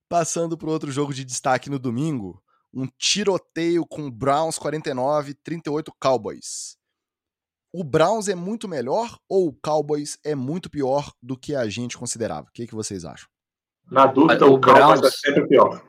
[0.09, 2.43] Passando para outro jogo de destaque no domingo,
[2.73, 6.77] um tiroteio com Browns 49, 38 Cowboys
[7.79, 11.99] o Browns é muito melhor ou o Cowboys é muito pior do que a gente
[11.99, 12.47] considerava?
[12.49, 13.29] O que, que vocês acham?
[13.91, 15.85] Na dúvida, o, o Browns é sempre pior.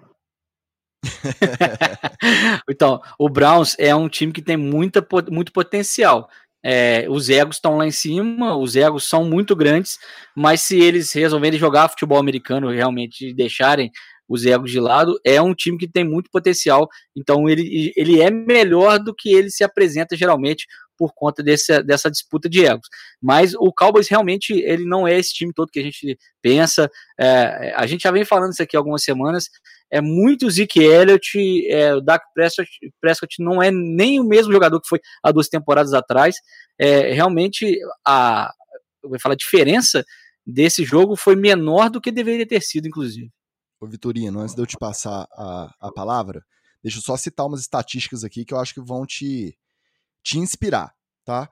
[2.70, 6.30] então, o Browns é um time que tem muita, muito potencial.
[6.64, 9.98] É, os egos estão lá em cima, os egos são muito grandes,
[10.36, 13.92] mas se eles resolverem jogar futebol americano realmente deixarem
[14.28, 18.30] os egos de lado, é um time que tem muito potencial, então ele, ele é
[18.30, 20.66] melhor do que ele se apresenta geralmente
[20.98, 22.88] por conta desse, dessa disputa de egos.
[23.22, 26.90] Mas o Cowboys realmente ele não é esse time todo que a gente pensa.
[27.20, 29.48] É, a gente já vem falando isso aqui algumas semanas.
[29.90, 32.70] É muito Zeke Elliott, é, o Dak Prescott,
[33.00, 36.36] Prescott não é nem o mesmo jogador que foi há duas temporadas atrás.
[36.78, 38.52] É, realmente a,
[39.04, 40.06] eu vou falar, a diferença
[40.46, 43.32] desse jogo foi menor do que deveria ter sido, inclusive.
[43.80, 46.44] Ô Vitorino, antes de eu te passar a, a palavra,
[46.84, 49.58] deixa eu só citar umas estatísticas aqui que eu acho que vão te,
[50.24, 51.50] te inspirar, tá?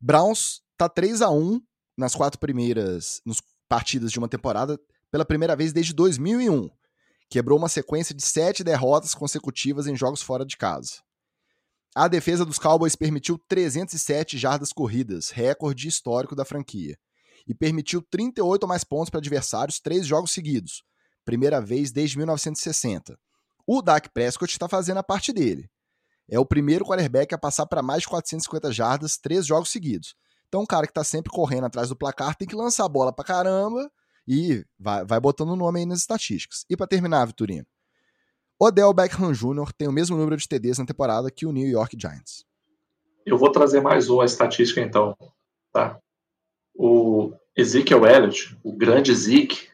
[0.00, 1.60] Browns tá 3 a 1
[1.96, 4.78] nas quatro primeiras nos partidas de uma temporada
[5.10, 6.68] pela primeira vez desde 2001.
[7.28, 11.02] Quebrou uma sequência de sete derrotas consecutivas em jogos fora de casa.
[11.94, 16.96] A defesa dos Cowboys permitiu 307 jardas corridas, recorde histórico da franquia,
[17.48, 20.84] e permitiu 38 ou mais pontos para adversários três jogos seguidos,
[21.24, 23.18] primeira vez desde 1960.
[23.66, 25.68] O Dak Prescott está fazendo a parte dele.
[26.28, 30.14] É o primeiro quarterback a passar para mais de 450 jardas três jogos seguidos.
[30.48, 33.12] Então, um cara que está sempre correndo atrás do placar tem que lançar a bola
[33.12, 33.90] para caramba
[34.26, 36.64] e vai, vai botando o nome aí nas estatísticas.
[36.68, 37.66] E para terminar, Vitorino,
[38.58, 39.72] Odell Beckham Jr.
[39.76, 42.44] tem o mesmo número de TDs na temporada que o New York Giants.
[43.24, 45.16] Eu vou trazer mais uma estatística então,
[45.72, 45.98] tá?
[46.74, 49.68] O Ezekiel Elliott, o grande Zeke,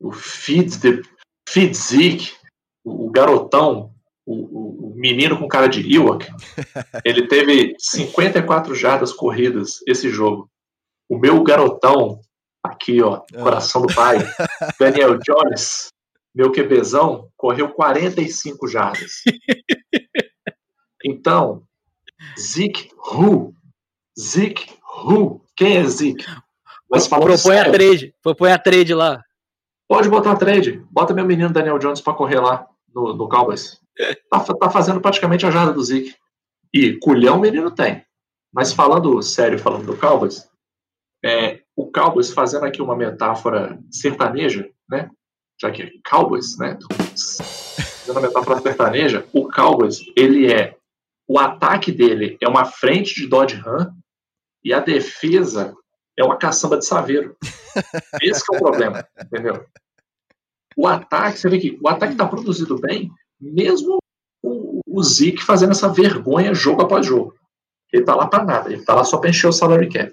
[0.00, 1.02] o Feed, the,
[1.48, 2.32] Feed Zeke,
[2.84, 3.92] o, garotão,
[4.24, 6.26] o, o, menino com cara de Ewok,
[7.04, 10.48] ele teve 54 jardas corridas esse jogo.
[11.08, 12.20] O meu garotão,
[12.62, 13.42] aqui, ó, ah.
[13.42, 14.18] coração do pai,
[14.78, 15.88] Daniel Jones,
[16.34, 19.22] meu QBzão, correu 45 jardas.
[21.04, 21.64] Então,
[22.38, 23.52] Zeke Who?
[24.16, 24.72] Zeke
[25.04, 25.44] Who?
[25.56, 26.24] Quem é Zeke?
[26.88, 29.20] Mas propõe a trade, propõe a trade lá.
[29.88, 30.80] Pode botar a trade.
[30.90, 33.80] Bota meu menino Daniel Jones para correr lá no, no Cowboys.
[34.30, 36.14] Tá, tá, fazendo praticamente a jarda do Zeke.
[36.72, 38.04] E culhão o menino tem.
[38.52, 40.48] Mas falando sério, falando do Cowboys,
[41.24, 45.10] é, o Cowboys fazendo aqui uma metáfora sertaneja, né?
[45.60, 46.78] Já que é Cowboys, né?
[47.16, 50.76] Fazendo uma metáfora sertaneja, o Cowboys, ele é
[51.26, 53.94] o ataque dele é uma frente de Dodge Ram
[54.62, 55.74] e a defesa
[56.18, 57.36] é uma caçamba de saveiro.
[58.20, 59.64] Esse é o problema, entendeu?
[60.76, 63.98] O ataque, você vê que o ataque está produzido bem, mesmo
[64.42, 67.34] o, o Zeke fazendo essa vergonha jogo após jogo.
[67.92, 70.12] Ele está lá para nada, ele está lá só para encher o salary cap.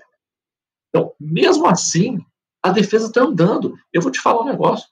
[0.90, 2.20] Então, mesmo assim,
[2.64, 3.78] a defesa está andando.
[3.94, 4.88] Eu vou te falar um negócio.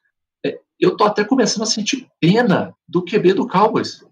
[0.45, 4.05] É, eu tô até começando a sentir pena do QB do Cowboys.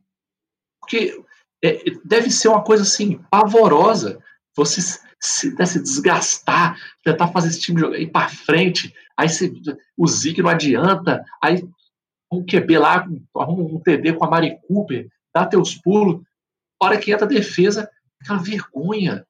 [0.80, 1.24] Porque
[1.64, 4.22] é, deve ser uma coisa assim, pavorosa.
[4.56, 4.82] Você
[5.26, 9.52] se, né, se desgastar, tentar fazer esse time jogar, ir para frente, aí se,
[9.98, 11.68] o Zig não adianta, aí
[12.32, 16.22] um QB lá, arruma um TD com a Mari Cooper, dá teus pulos,
[16.82, 17.90] hora que entra a defesa,
[18.22, 19.26] aquela vergonha,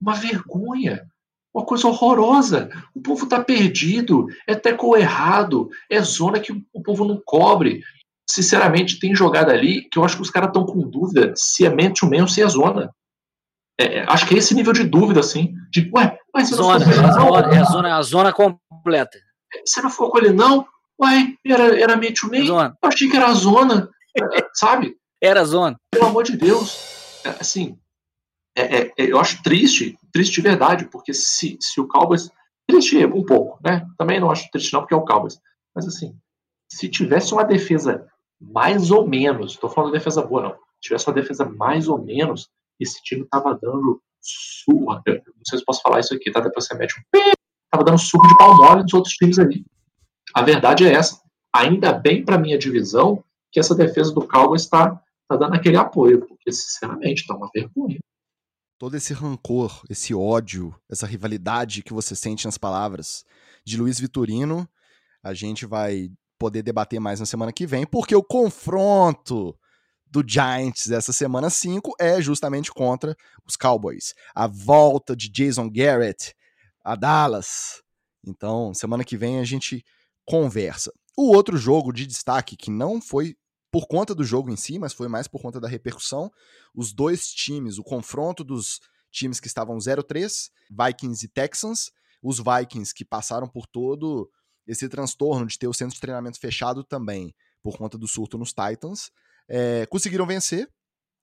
[0.00, 1.09] uma vergonha,
[1.54, 2.70] uma coisa horrorosa.
[2.94, 7.82] O povo está perdido, é teco errado, é zona que o povo não cobre.
[8.28, 11.70] Sinceramente, tem jogada ali que eu acho que os caras estão com dúvida se é
[11.70, 12.90] man ou se é zona.
[13.78, 16.84] É, acho que é esse nível de dúvida, assim, de, ué, mas você zona, não
[16.84, 17.36] com ele, não?
[17.36, 19.18] É a zona, a zona completa.
[19.64, 20.66] Você não ficou com ele, não?
[21.00, 22.54] Ué, era, era to meio?
[22.54, 24.22] Eu achei que era a zona, é,
[24.54, 24.96] sabe?
[25.20, 25.76] Era a zona.
[25.90, 27.22] Pelo amor de Deus.
[27.24, 27.78] É, assim,
[28.56, 32.30] é, é, eu acho triste, triste de verdade, porque se, se o Cowboys.
[32.68, 33.84] Triste um pouco, né?
[33.98, 35.40] Também não acho triste, não, porque é o Cowboys.
[35.74, 36.14] Mas assim,
[36.70, 38.06] se tivesse uma defesa
[38.40, 40.52] mais ou menos, estou falando de defesa boa, não.
[40.52, 45.02] Se tivesse uma defesa mais ou menos, esse time tava dando surra.
[45.06, 46.40] Não sei se posso falar isso aqui, tá?
[46.40, 47.32] Depois você mete um pé.
[47.70, 49.64] Tava dando surra de pau mole nos outros times ali.
[50.34, 51.20] A verdade é essa.
[51.52, 56.26] Ainda bem para minha divisão que essa defesa do Cowboys está tá dando aquele apoio,
[56.26, 57.98] porque, sinceramente, tá uma vergonha.
[58.80, 63.26] Todo esse rancor, esse ódio, essa rivalidade que você sente nas palavras
[63.62, 64.66] de Luiz Vitorino,
[65.22, 69.54] a gente vai poder debater mais na semana que vem, porque o confronto
[70.06, 73.14] do Giants essa semana 5 é justamente contra
[73.44, 74.14] os Cowboys.
[74.34, 76.34] A volta de Jason Garrett
[76.82, 77.82] a Dallas.
[78.26, 79.84] Então, semana que vem a gente
[80.24, 80.90] conversa.
[81.18, 83.36] O outro jogo de destaque, que não foi
[83.70, 86.30] por conta do jogo em si, mas foi mais por conta da repercussão,
[86.74, 88.80] os dois times, o confronto dos
[89.10, 91.90] times que estavam 0-3, Vikings e Texans,
[92.22, 94.30] os Vikings que passaram por todo
[94.66, 98.52] esse transtorno de ter o centro de treinamento fechado também, por conta do surto nos
[98.52, 99.10] Titans,
[99.48, 100.70] é, conseguiram vencer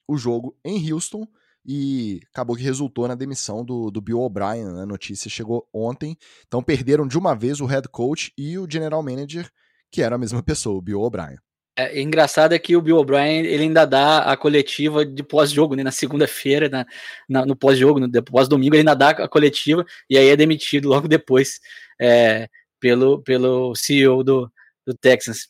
[0.07, 1.27] o jogo em Houston
[1.65, 4.65] e acabou que resultou na demissão do, do Bill O'Brien.
[4.65, 4.83] Né?
[4.83, 6.17] A notícia chegou ontem.
[6.47, 9.51] Então perderam de uma vez o head coach e o general manager,
[9.91, 11.37] que era a mesma pessoa, o Bill O'Brien.
[11.79, 15.83] É, engraçado é que o Bill O'Brien ele ainda dá a coletiva de pós-jogo, né?
[15.83, 16.85] Na segunda-feira, na,
[17.29, 21.07] na, no pós-jogo, no pós-domingo, ele ainda dá a coletiva e aí é demitido logo
[21.07, 21.59] depois
[22.01, 24.51] é, pelo, pelo CEO do,
[24.87, 25.49] do Texans.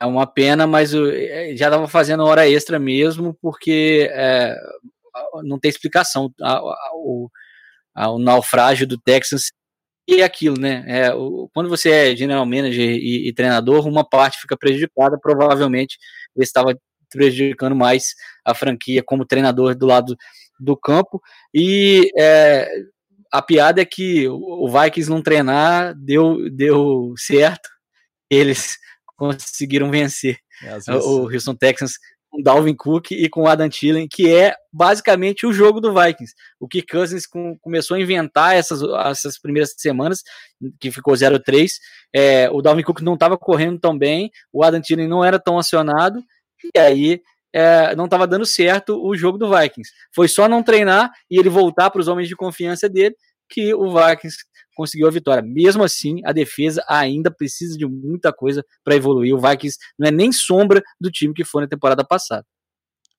[0.00, 4.56] É uma pena, mas o, é, já estava fazendo hora extra mesmo, porque é,
[5.44, 6.32] não tem explicação.
[6.40, 7.30] A, a, o,
[7.94, 9.52] a, o naufrágio do Texans e
[10.18, 10.84] é aquilo, né?
[10.86, 15.98] É, o, quando você é general manager e, e, treinador, uma parte fica prejudicada, provavelmente
[16.34, 16.76] ele estava
[17.10, 20.16] prejudicando mais a franquia como treinador do lado
[20.58, 21.20] do campo.
[21.54, 22.68] E é,
[23.32, 27.68] a piada é que o Vikings não treinar deu, deu certo,
[28.28, 28.78] eles
[29.16, 31.92] conseguiram vencer é, o Houston Texans
[32.30, 36.32] com Dalvin Cook e com Adam Thielen, que é basicamente o jogo do Vikings.
[36.60, 40.22] O que Cousins com, começou a inventar essas, essas primeiras semanas,
[40.78, 41.72] que ficou 0-3,
[42.14, 45.58] é, o Dalvin Cook não estava correndo tão bem, o Adam Thielen não era tão
[45.58, 46.22] acionado,
[46.74, 47.20] e aí
[47.52, 49.90] é, não estava dando certo o jogo do Vikings.
[50.14, 53.16] Foi só não treinar e ele voltar para os homens de confiança dele
[53.48, 54.38] que o Vikings
[54.80, 55.42] conseguiu a vitória.
[55.42, 59.34] Mesmo assim, a defesa ainda precisa de muita coisa para evoluir.
[59.34, 62.46] O Vikings não é nem sombra do time que foi na temporada passada.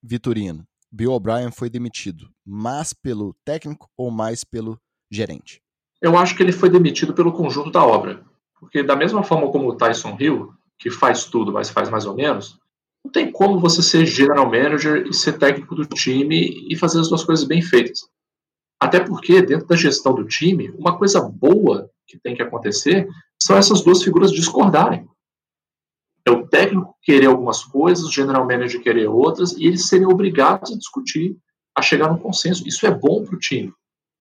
[0.02, 4.80] Vitorino, Bill O'Brien foi demitido mais pelo técnico ou mais pelo
[5.12, 5.62] gerente?
[6.02, 8.26] Eu acho que ele foi demitido pelo conjunto da obra.
[8.60, 12.16] Porque da mesma forma como o Tyson Hill, que faz tudo, mas faz mais ou
[12.16, 12.58] menos,
[13.06, 17.10] não tem como você ser general manager e ser técnico do time e fazer as
[17.10, 18.00] duas coisas bem feitas.
[18.82, 23.08] Até porque, dentro da gestão do time, uma coisa boa que tem que acontecer
[23.40, 25.08] são essas duas figuras discordarem.
[26.26, 30.72] É o técnico querer algumas coisas, o general manager querer outras, e eles serem obrigados
[30.72, 31.38] a discutir,
[31.78, 32.68] a chegar num consenso.
[32.68, 33.72] Isso é bom para o time.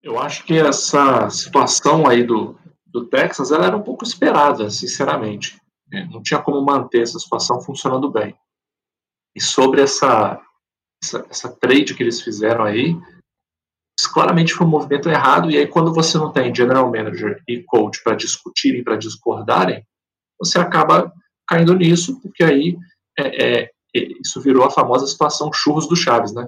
[0.02, 5.62] Eu acho que essa situação aí do, do Texas ela era um pouco esperada, sinceramente.
[5.94, 8.36] É, não tinha como manter essa situação funcionando bem.
[9.36, 10.42] E sobre essa,
[11.04, 12.96] essa, essa trade que eles fizeram aí,
[14.06, 18.04] claramente foi um movimento errado, e aí quando você não tem general manager e coach
[18.04, 19.84] para discutirem, para discordarem,
[20.40, 21.12] você acaba
[21.48, 22.78] caindo nisso, porque aí
[23.18, 23.72] é, é,
[24.22, 26.48] isso virou a famosa situação churros do Chaves, né?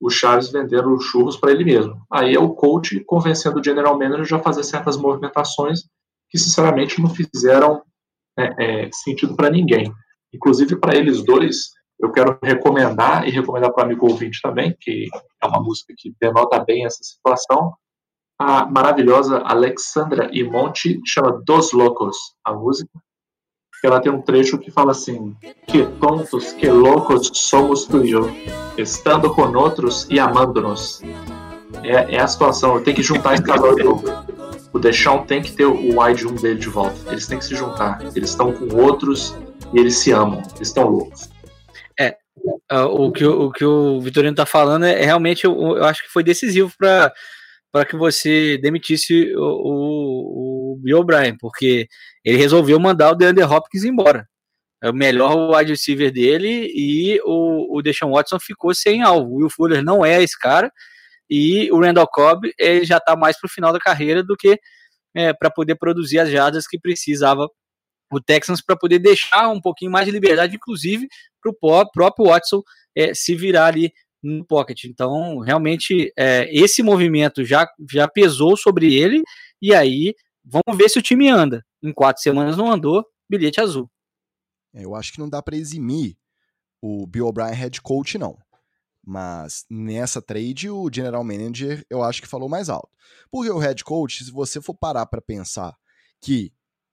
[0.00, 2.02] O Chaves vendendo churros para ele mesmo.
[2.10, 5.84] Aí é o coach convencendo o general manager a fazer certas movimentações
[6.28, 7.82] que, sinceramente, não fizeram
[8.38, 9.92] é, é sentido para ninguém.
[10.32, 11.70] Inclusive, para eles dois,
[12.02, 15.08] eu quero recomendar e recomendar para o amigo ouvinte também, que
[15.42, 17.74] é uma música que denota bem essa situação,
[18.38, 22.90] a maravilhosa Alexandra Imonte, chama Dos Locos, a música.
[23.84, 25.34] Ela tem um trecho que fala assim:
[25.66, 28.30] Que tontos, que loucos somos tu e eu,
[28.76, 31.02] estando com outros e amando-nos.
[31.82, 34.04] É, é, a situação, tem que juntar esse casal de novo.
[34.72, 36.96] O Deschamps tem que ter o wide 1 dele de volta.
[37.10, 38.00] Eles têm que se juntar.
[38.14, 39.36] Eles estão com outros
[39.72, 40.42] e eles se amam.
[40.56, 41.30] Eles estão loucos.
[42.70, 46.02] Uh, o, que, o que o Vitorino está falando é, é realmente, eu, eu, acho
[46.02, 51.88] que foi decisivo para que você demitisse o, o, o Bill O'Brien, porque
[52.24, 54.26] ele resolveu mandar o DeAndre Hopkins embora.
[54.82, 59.32] É o melhor wide receiver dele e o, o Deshaun Watson ficou sem alvo.
[59.32, 60.72] O Will Fuller não é esse cara
[61.28, 64.58] e o Randall Cobb ele já está mais para o final da carreira do que
[65.14, 67.48] é, para poder produzir as jardas que precisava
[68.10, 71.08] o Texans para poder deixar um pouquinho mais de liberdade, inclusive
[71.40, 72.62] para o próprio Watson
[72.96, 73.92] é, se virar ali
[74.22, 74.84] no pocket.
[74.84, 79.22] Então, realmente, é, esse movimento já, já pesou sobre ele,
[79.60, 81.64] e aí vamos ver se o time anda.
[81.82, 83.90] Em quatro semanas não andou, bilhete azul.
[84.74, 86.16] É, eu acho que não dá para eximir
[86.82, 88.38] o Bill O'Brien head coach, não.
[89.04, 92.90] Mas nessa trade, o general manager eu acho que falou mais alto.
[93.30, 95.74] Porque o head coach, se você for parar para pensar
[96.20, 96.52] que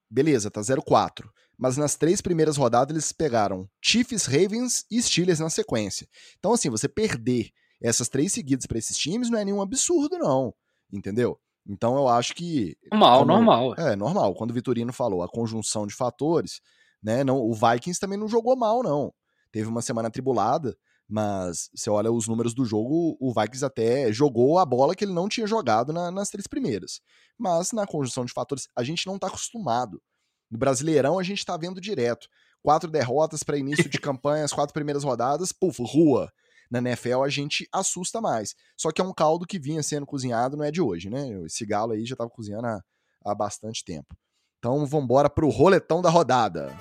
[0.09, 1.29] beleza, tá 0-4.
[1.57, 6.07] Mas nas três primeiras rodadas eles pegaram Chiefs, Ravens e Steelers na sequência.
[6.37, 7.49] Então, assim, você perder
[7.81, 10.53] essas três seguidas para esses times não é nenhum absurdo, não.
[10.91, 11.39] Entendeu?
[11.67, 12.77] Então eu acho que.
[12.91, 13.75] Normal, normal.
[13.75, 14.35] É, normal.
[14.35, 16.61] Quando o Vitorino falou a conjunção de fatores,
[17.03, 17.23] né?
[17.23, 19.13] Não, o Vikings também não jogou mal, não.
[19.51, 20.77] Teve uma semana tribulada,
[21.09, 25.13] mas você olha os números do jogo, o Vikings até jogou a bola que ele
[25.13, 26.99] não tinha jogado na, nas três primeiras.
[27.37, 30.01] Mas na conjunção de fatores, a gente não está acostumado.
[30.51, 32.27] No Brasileirão, a gente está vendo direto.
[32.61, 36.29] Quatro derrotas para início de campanha, as quatro primeiras rodadas, puf, rua.
[36.69, 38.53] Na NFL a gente assusta mais.
[38.75, 41.29] Só que é um caldo que vinha sendo cozinhado, não é de hoje, né?
[41.45, 42.81] Esse galo aí já estava cozinhando há,
[43.25, 44.13] há bastante tempo.
[44.59, 46.75] Então vamos embora pro roletão da rodada.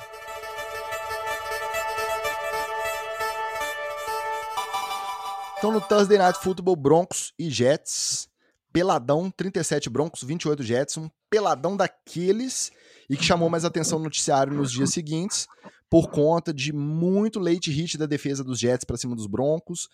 [5.58, 8.28] Então no Thursday Night Football, Broncos e Jets.
[8.72, 10.98] Peladão, 37 Broncos, 28 Jets.
[10.98, 12.70] Um peladão daqueles
[13.08, 15.46] e que chamou mais atenção no noticiário nos dias seguintes,
[15.88, 19.88] por conta de muito late hit da defesa dos Jets para cima dos Broncos.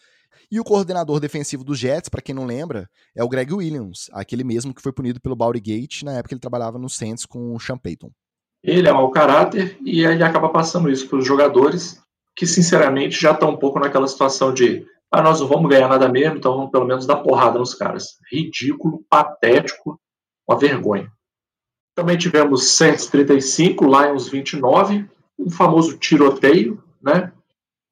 [0.51, 4.43] E o coordenador defensivo dos Jets, para quem não lembra, é o Greg Williams, aquele
[4.43, 7.61] mesmo que foi punido pelo Gate na época que ele trabalhava no Saints com o
[7.61, 8.11] Sean Payton.
[8.65, 12.01] Ele é mau caráter e ele acaba passando isso para os jogadores,
[12.35, 16.09] que sinceramente já estão um pouco naquela situação de ah, nós não vamos ganhar nada
[16.09, 18.19] mesmo, então vamos pelo menos dar porrada nos caras.
[18.33, 20.01] Ridículo, patético,
[20.49, 21.13] uma vergonha.
[21.95, 25.07] Também tivemos 135, Lions 29,
[25.39, 27.31] um famoso tiroteio, né?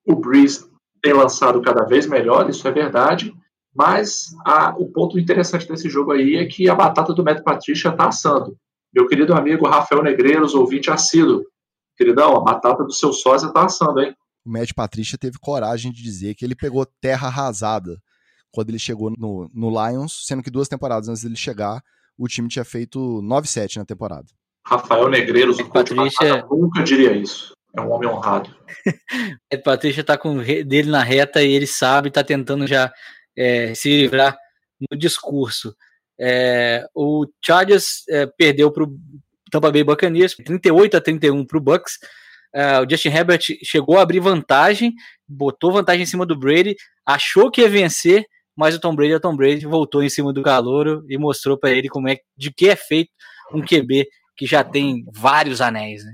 [0.07, 0.67] O Breeze
[1.03, 3.35] tem lançado cada vez melhor, isso é verdade,
[3.75, 7.91] mas a, o ponto interessante desse jogo aí é que a batata do Matt Patricia
[7.91, 8.57] está assando.
[8.95, 11.45] Meu querido amigo Rafael Negreiros, ouvinte assíduo.
[11.99, 14.17] Queridão, a batata do seu sósia está assando, hein?
[14.45, 18.01] O Matt Patrícia teve coragem de dizer que ele pegou terra arrasada
[18.51, 21.83] quando ele chegou no, no Lions, sendo que duas temporadas antes dele chegar,
[22.19, 24.27] o time tinha feito 9-7 na temporada.
[24.67, 27.55] Rafael Negreiros, o Patrícia nunca diria isso.
[27.77, 28.55] É um homem honrado.
[29.53, 32.93] Matt Patrícia tá com dele na reta e ele sabe, tá tentando já
[33.37, 34.37] é, se livrar
[34.91, 35.75] no discurso.
[36.19, 38.99] É, o Chargers é, perdeu para o
[39.51, 41.99] Tampa Bay Buccaneers, 38 a 31 para o Bucks.
[42.55, 44.93] Uh, o Justin Herbert chegou a abrir vantagem,
[45.29, 46.75] botou vantagem em cima do Brady,
[47.07, 48.25] achou que ia vencer,
[48.57, 51.71] mas o Tom Brady, o Tom Brady voltou em cima do calouro e mostrou para
[51.71, 53.11] ele como é de que é feito
[53.55, 56.05] um QB que já tem vários anéis.
[56.05, 56.13] Né?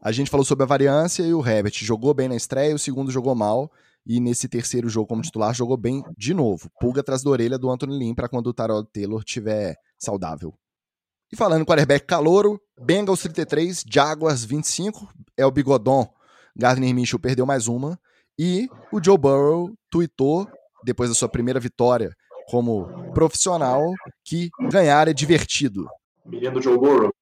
[0.00, 3.10] A gente falou sobre a variância e o Herbert jogou bem na estreia, o segundo
[3.10, 3.70] jogou mal
[4.06, 6.70] e nesse terceiro jogo como titular jogou bem de novo.
[6.80, 10.54] Pulga atrás da orelha do Anthony Lynn para quando o Tarot Taylor estiver saudável.
[11.30, 16.08] E falando em quarterback calouro, Bengals 33, Jaguars 25, é o bigodon.
[16.56, 17.98] Gardner Minshew perdeu mais uma.
[18.38, 20.48] E o Joe Burrow tweetou,
[20.82, 22.16] depois da sua primeira vitória
[22.48, 23.92] como profissional,
[24.24, 25.86] que ganhar é divertido.
[26.24, 27.12] Menino Joe Burrow,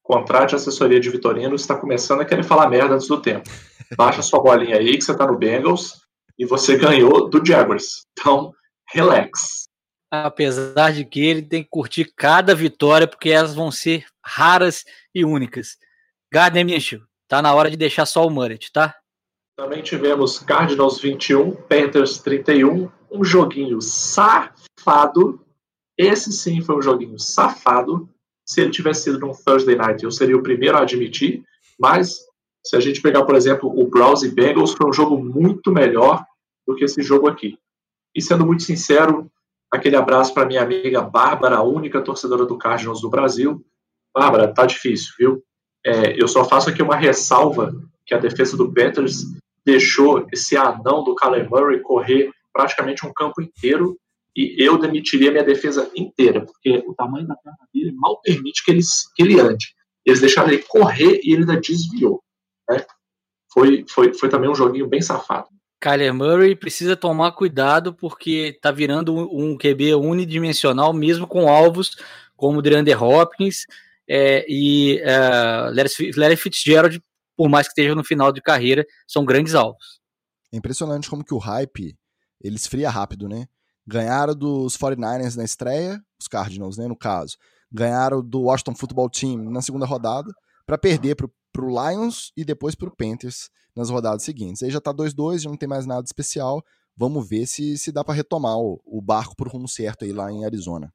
[0.00, 3.50] contrate assessoria de Vitorino, está começando a querer falar merda antes do tempo.
[3.96, 6.02] Baixa sua bolinha aí que você tá no Bengals
[6.38, 8.06] e você ganhou do Jaguars.
[8.12, 8.52] Então,
[8.92, 9.69] relax
[10.10, 14.84] apesar de que ele tem que curtir cada vitória, porque elas vão ser raras
[15.14, 15.78] e únicas.
[16.32, 18.94] Gardner Minshew, tá na hora de deixar só o Murray, tá?
[19.56, 25.44] Também tivemos Cardinals 21, Panthers 31, um joguinho safado.
[25.98, 28.08] Esse sim foi um joguinho safado.
[28.46, 31.44] Se ele tivesse sido num Thursday Night, eu seria o primeiro a admitir,
[31.78, 32.20] mas
[32.64, 36.24] se a gente pegar, por exemplo, o Browns e Bengals, foi um jogo muito melhor
[36.66, 37.58] do que esse jogo aqui.
[38.14, 39.30] E sendo muito sincero,
[39.72, 43.64] Aquele abraço para minha amiga Bárbara, a única torcedora do Cardinals do Brasil.
[44.12, 45.44] Bárbara, tá difícil, viu?
[45.86, 47.72] É, eu só faço aqui uma ressalva
[48.04, 49.24] que a defesa do Panthers
[49.64, 53.96] deixou esse anão do Kyler Murray correr praticamente um campo inteiro
[54.36, 58.70] e eu demitiria minha defesa inteira, porque o tamanho da perna dele mal permite que
[58.70, 58.80] ele,
[59.14, 59.74] que ele ande.
[60.04, 62.22] Eles deixaram ele correr e ele ainda desviou.
[62.68, 62.84] Né?
[63.52, 65.48] Foi, foi, foi também um joguinho bem safado.
[65.80, 71.96] Kyler Murray precisa tomar cuidado porque tá virando um QB unidimensional, mesmo com alvos
[72.36, 73.66] como DeAndre Hopkins
[74.08, 75.72] é, e uh,
[76.16, 77.02] Larry Fitzgerald,
[77.36, 80.00] por mais que esteja no final de carreira, são grandes alvos.
[80.52, 81.96] É impressionante como que o hype
[82.42, 83.46] ele esfria rápido, né?
[83.86, 87.36] Ganharam dos 49ers na estreia, os Cardinals, né, no caso.
[87.72, 90.30] Ganharam do Washington Football Team na segunda rodada
[90.66, 94.62] para perder pro para o Lions e depois para o Panthers nas rodadas seguintes.
[94.62, 96.62] Aí já está 2-2, já não tem mais nada especial.
[96.96, 100.12] Vamos ver se, se dá para retomar o, o barco para o rumo certo aí
[100.12, 100.92] lá em Arizona.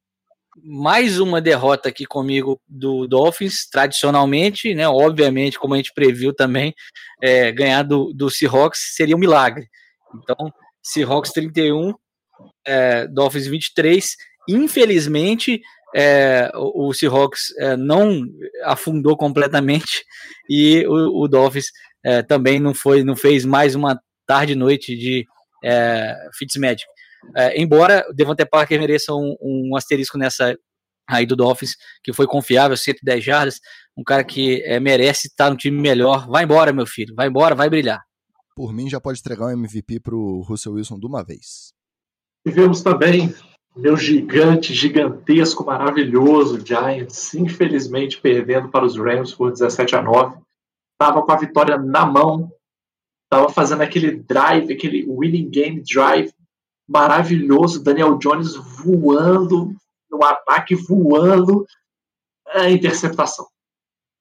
[0.64, 4.88] Mais uma derrota aqui comigo do Dolphins, tradicionalmente, né?
[4.88, 6.74] Obviamente, como a gente previu também,
[7.22, 9.68] é, ganhar do, do Seahawks seria um milagre.
[10.16, 11.94] Então, Seahawks 31,
[12.66, 14.16] é, Dolphins 23.
[14.48, 15.62] Infelizmente,
[15.98, 18.28] é, o, o Seahawks é, não
[18.64, 20.04] afundou completamente
[20.50, 21.68] e o, o Dolphins
[22.04, 25.26] é, também não foi, não fez mais uma tarde e noite de
[25.64, 26.84] é, Fitzmagic.
[27.36, 30.56] É, embora o Devante Parker mereça um, um, asterisco nessa
[31.08, 33.60] aí do Dolphins, que foi confiável, 110 jardas,
[33.98, 36.28] um cara que é, merece estar no time melhor.
[36.28, 38.04] Vai embora, meu filho, vai embora, vai brilhar.
[38.56, 41.74] Por mim, já pode entregar um MVP para o Russell Wilson de uma vez.
[42.46, 43.34] Tivemos também
[43.76, 50.38] meu gigante, gigantesco, maravilhoso Giants, infelizmente perdendo para os Rams por 17 a 9.
[50.94, 52.50] Estava com a vitória na mão,
[53.26, 56.34] estava fazendo aquele drive, aquele winning game drive
[56.88, 57.84] maravilhoso.
[57.84, 59.76] Daniel Jones voando,
[60.10, 61.66] no ataque voando,
[62.48, 63.46] a interceptação.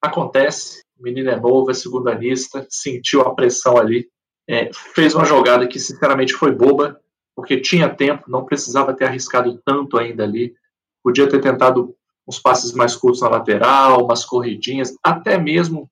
[0.03, 4.09] Acontece, o menino é novo, é segundanista, sentiu a pressão ali,
[4.49, 7.01] é, fez uma jogada que sinceramente foi boba,
[7.35, 10.55] porque tinha tempo, não precisava ter arriscado tanto ainda ali.
[11.03, 11.95] Podia ter tentado
[12.27, 15.91] uns passes mais curtos na lateral, umas corridinhas, até mesmo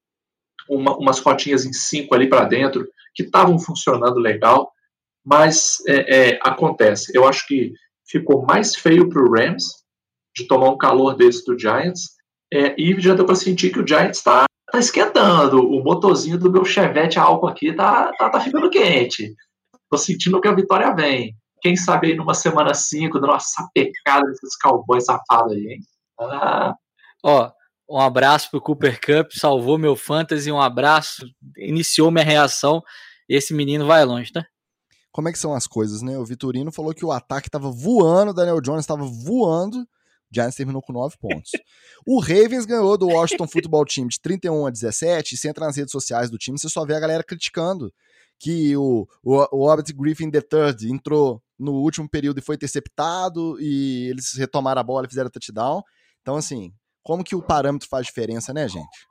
[0.69, 4.73] uma, umas rotinhas em cinco ali para dentro que estavam funcionando legal,
[5.25, 7.13] mas é, é, acontece.
[7.15, 7.73] Eu acho que
[8.07, 9.83] ficou mais feio para o Rams
[10.35, 12.13] de tomar um calor desse do Giants
[12.53, 15.61] é, e já deu para sentir que o Giants está tá esquentando.
[15.61, 19.35] O motorzinho do meu Chevette álcool aqui tá, tá, tá ficando quente.
[19.93, 21.37] Tô sentindo que a vitória vem.
[21.61, 25.81] Quem sabe aí numa semana 5, dando uma sapecada desses cowboys safados aí, hein?
[26.19, 26.75] Ah.
[27.23, 27.53] Ó,
[27.91, 31.27] um abraço pro Cooper Cup, salvou meu fantasy, um abraço,
[31.59, 32.83] iniciou minha reação.
[33.29, 34.43] Esse menino vai longe, tá?
[35.13, 36.17] Como é que são as coisas, né?
[36.17, 39.77] O Vitorino falou que o ataque tava voando, o Daniel Jones estava voando.
[39.77, 39.87] O
[40.35, 41.51] Giants terminou com 9 pontos.
[42.09, 45.35] o Ravens ganhou do Washington Football Team de 31 a 17.
[45.35, 47.93] E você entra nas redes sociais do time, você só vê a galera criticando
[48.43, 54.09] que o, o, o Robert Griffin III entrou no último período e foi interceptado e
[54.11, 55.81] eles retomaram a bola e fizeram touchdown.
[56.21, 56.73] Então, assim,
[57.05, 59.07] como que o parâmetro faz diferença, né, gente?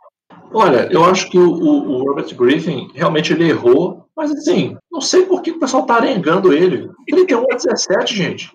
[0.53, 5.25] Olha, eu acho que o, o, Robert Griffin realmente ele errou, mas assim, não sei
[5.25, 6.89] por que o pessoal tá arengando ele.
[7.09, 8.51] 31 a 17, gente.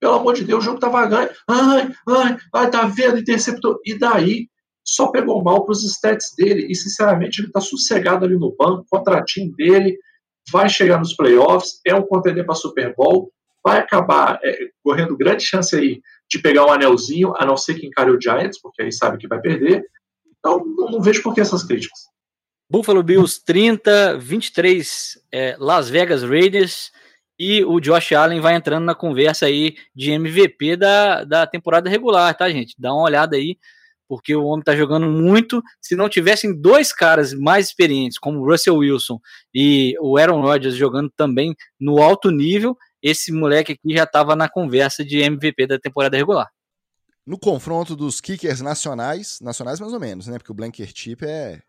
[0.00, 1.30] Pelo amor de Deus, o jogo tava ganho.
[1.48, 3.78] Ai, ai, ai, tá vendo, interceptou.
[3.84, 4.48] E daí,
[4.84, 6.66] só pegou mal pros stats dele.
[6.68, 9.96] E, sinceramente, ele tá sossegado ali no banco, contratinho dele,
[10.50, 13.32] vai chegar nos playoffs, é um contender para Super Bowl,
[13.64, 17.86] vai acabar é, correndo grande chance aí de pegar um anelzinho, a não ser que
[17.86, 19.84] encare o Giants, porque aí sabe que vai perder.
[20.38, 22.00] Então, não, não vejo por que essas críticas.
[22.68, 26.90] Buffalo Bills 30, 23 é, Las Vegas Raiders
[27.38, 32.34] e o Josh Allen vai entrando na conversa aí de MVP da, da temporada regular,
[32.34, 32.74] tá, gente?
[32.78, 33.58] Dá uma olhada aí
[34.12, 35.62] porque o homem tá jogando muito.
[35.80, 39.18] Se não tivessem dois caras mais experientes, como o Russell Wilson
[39.54, 44.50] e o Aaron Rodgers jogando também no alto nível, esse moleque aqui já estava na
[44.50, 46.50] conversa de MVP da temporada regular.
[47.26, 50.36] No confronto dos kickers nacionais, nacionais mais ou menos, né?
[50.36, 51.62] Porque o Blanker Chip é.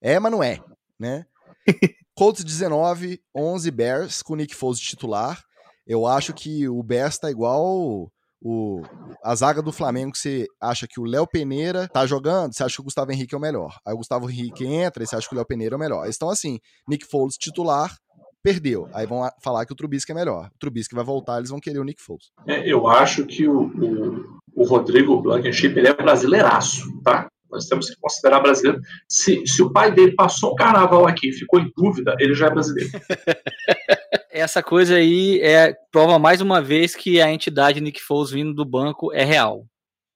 [0.00, 0.60] É, mas não é,
[0.98, 1.26] né?
[2.12, 5.44] Colts 19, 11 Bears, com o Nick Foles titular.
[5.86, 8.10] Eu acho que o Bears tá igual
[8.40, 8.82] o,
[9.22, 12.76] a zaga do Flamengo que você acha que o Léo Peneira tá jogando, você acha
[12.76, 13.76] que o Gustavo Henrique é o melhor.
[13.86, 16.08] Aí o Gustavo Henrique entra e você acha que o Léo Peneira é o melhor.
[16.08, 16.58] Então, assim,
[16.88, 17.96] Nick Foles titular,
[18.42, 18.88] perdeu.
[18.92, 20.46] Aí vão falar que o Trubisky é melhor.
[20.54, 22.30] O Trubisky vai voltar, eles vão querer o Nick Foles.
[22.46, 27.28] É, eu acho que o, o, o Rodrigo Blankenship ele é brasileiraço, tá?
[27.50, 28.80] Nós temos que considerar brasileiro.
[29.08, 32.46] Se, se o pai dele passou um carnaval aqui e ficou em dúvida, ele já
[32.46, 32.90] é brasileiro.
[34.38, 38.64] essa coisa aí é prova mais uma vez que a entidade Nick Foles vindo do
[38.64, 39.66] banco é real.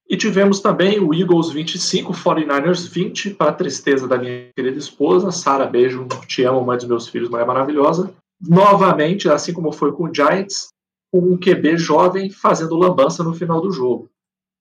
[0.09, 5.31] E tivemos também o Eagles 25, 49ers 20, para tristeza da minha querida esposa.
[5.31, 8.13] Sara, beijo, te amo, mãe dos meus filhos, mulher maravilhosa.
[8.41, 10.69] Novamente, assim como foi com o Giants,
[11.13, 14.11] um QB jovem fazendo lambança no final do jogo.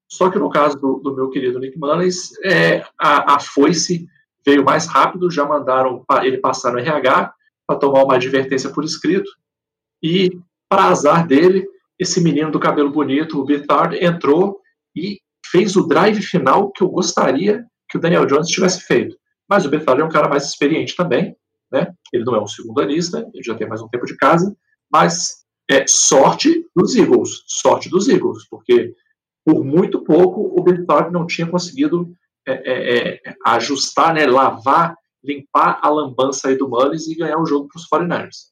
[0.09, 4.07] Só que no caso do, do meu querido Nick Mullins, é, a, a foice
[4.45, 7.34] veio mais rápido, já mandaram ele passar no RH
[7.66, 9.30] para tomar uma advertência por escrito,
[10.02, 10.30] e,
[10.70, 11.68] para azar dele,
[11.99, 14.60] esse menino do cabelo bonito, o Bittard, entrou
[14.95, 19.16] e fez o drive final que eu gostaria que o Daniel Jones tivesse feito.
[19.47, 21.36] Mas o Bittard é um cara mais experiente também,
[21.72, 21.93] né?
[22.12, 24.56] Ele não é um segundo anista, ele já tem mais um tempo de casa,
[24.91, 28.93] mas é sorte dos Eagles, sorte dos Eagles, porque
[29.45, 32.14] por muito pouco o Bittard não tinha conseguido
[32.47, 37.45] é, é, é, ajustar, né, lavar, limpar a lambança aí do Mullins e ganhar o
[37.45, 38.51] jogo para os 49ers.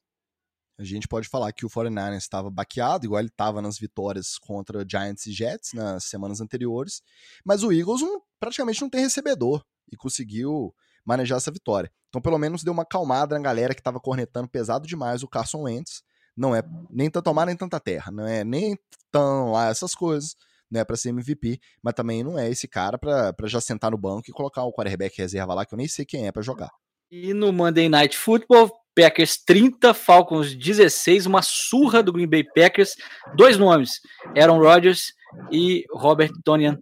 [0.80, 4.82] A gente pode falar que o 49ers estava baqueado, igual ele estava nas vitórias contra
[4.90, 7.02] Giants e Jets nas semanas anteriores,
[7.44, 9.62] mas o Eagles não, praticamente não tem recebedor
[9.92, 10.74] e conseguiu
[11.04, 11.92] manejar essa vitória.
[12.08, 15.64] Então, pelo menos deu uma calmada na galera que estava cornetando pesado demais o Carson
[15.64, 16.02] Wentz.
[16.34, 18.74] Não é nem tanto mar nem tanta terra, não é nem
[19.10, 20.34] tão lá essas coisas,
[20.70, 24.30] né, para ser MVP, mas também não é esse cara para já sentar no banco
[24.30, 26.70] e colocar o quarterback reserva lá que eu nem sei quem é para jogar.
[27.10, 32.94] E no Monday Night Football, Packers 30, Falcons 16, uma surra do Green Bay Packers.
[33.34, 34.00] Dois nomes,
[34.36, 35.12] Aaron Rodgers
[35.50, 36.78] e Robert Tonian,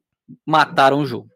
[0.46, 1.28] mataram o jogo.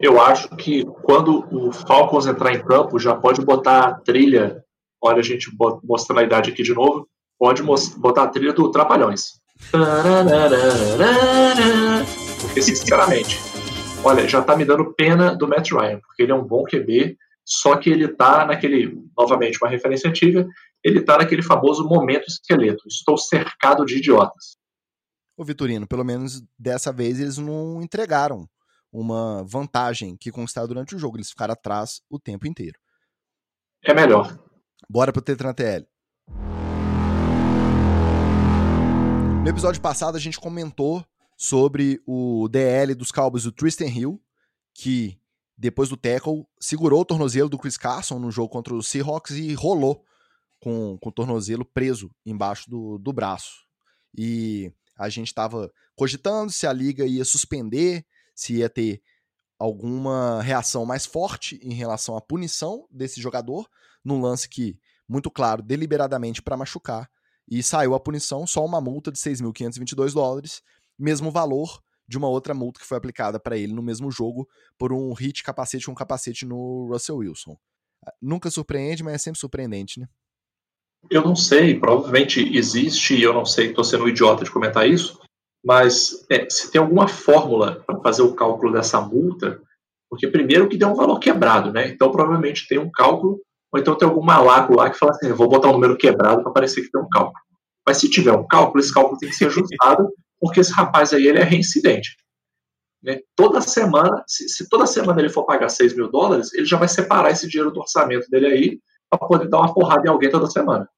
[0.00, 4.62] Eu acho que quando o Falcons entrar em campo, já pode botar a trilha.
[5.02, 5.50] Olha, a gente
[5.82, 7.08] mostrando a idade aqui de novo.
[7.38, 9.40] Pode botar a trilha do Trapalhões.
[12.40, 13.40] Porque, sinceramente,
[14.04, 17.16] olha, já tá me dando pena do Matt Ryan, porque ele é um bom QB,
[17.50, 20.46] só que ele está naquele, novamente, uma referência antiga,
[20.84, 22.86] ele está naquele famoso momento esqueleto.
[22.86, 24.58] Estou cercado de idiotas.
[25.34, 28.46] O Vitorino, pelo menos dessa vez eles não entregaram
[28.92, 31.16] uma vantagem que conquistaram durante o jogo.
[31.16, 32.78] Eles ficaram atrás o tempo inteiro.
[33.82, 34.38] É melhor.
[34.86, 35.86] Bora pro Tetran TL.
[39.42, 41.02] No episódio passado a gente comentou
[41.34, 44.20] sobre o DL dos Cowboys, o Tristan Hill,
[44.74, 45.18] que
[45.58, 49.52] depois do tackle, segurou o tornozelo do Chris Carson no jogo contra o Seahawks e
[49.54, 50.04] rolou
[50.60, 53.66] com, com o tornozelo preso embaixo do, do braço.
[54.16, 58.06] E a gente estava cogitando se a liga ia suspender,
[58.36, 59.02] se ia ter
[59.58, 63.68] alguma reação mais forte em relação à punição desse jogador,
[64.04, 64.78] num lance que,
[65.08, 67.10] muito claro, deliberadamente para machucar,
[67.48, 70.62] e saiu a punição, só uma multa de 6.522 dólares,
[70.96, 74.48] mesmo valor de uma outra multa que foi aplicada para ele no mesmo jogo
[74.78, 77.56] por um hit capacete com capacete no Russell Wilson.
[78.20, 80.08] Nunca surpreende, mas é sempre surpreendente, né?
[81.10, 84.88] Eu não sei, provavelmente existe, e eu não sei, estou sendo um idiota de comentar
[84.88, 85.20] isso,
[85.64, 89.60] mas é, se tem alguma fórmula para fazer o cálculo dessa multa,
[90.10, 91.88] porque primeiro que deu um valor quebrado, né?
[91.88, 93.40] Então provavelmente tem um cálculo,
[93.72, 96.52] ou então tem algum malaco lá que fala assim, vou botar um número quebrado para
[96.52, 97.38] parecer que tem um cálculo.
[97.86, 101.26] Mas se tiver um cálculo, esse cálculo tem que ser ajustado, porque esse rapaz aí
[101.26, 102.16] ele é reincidente.
[103.02, 103.20] Né?
[103.36, 106.88] Toda semana, se, se, toda semana ele for pagar 6 mil dólares, ele já vai
[106.88, 108.80] separar esse dinheiro do orçamento dele aí
[109.10, 110.88] para poder dar uma porrada em alguém toda semana.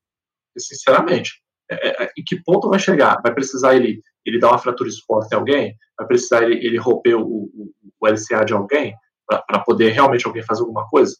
[0.56, 3.20] E, sinceramente, é, é, é, em que ponto vai chegar?
[3.22, 5.76] Vai precisar ele, ele dar uma fratura exposta em alguém?
[5.96, 8.94] Vai precisar ele, ele romper o, o, o LCA de alguém
[9.26, 11.12] para poder realmente alguém fazer alguma coisa?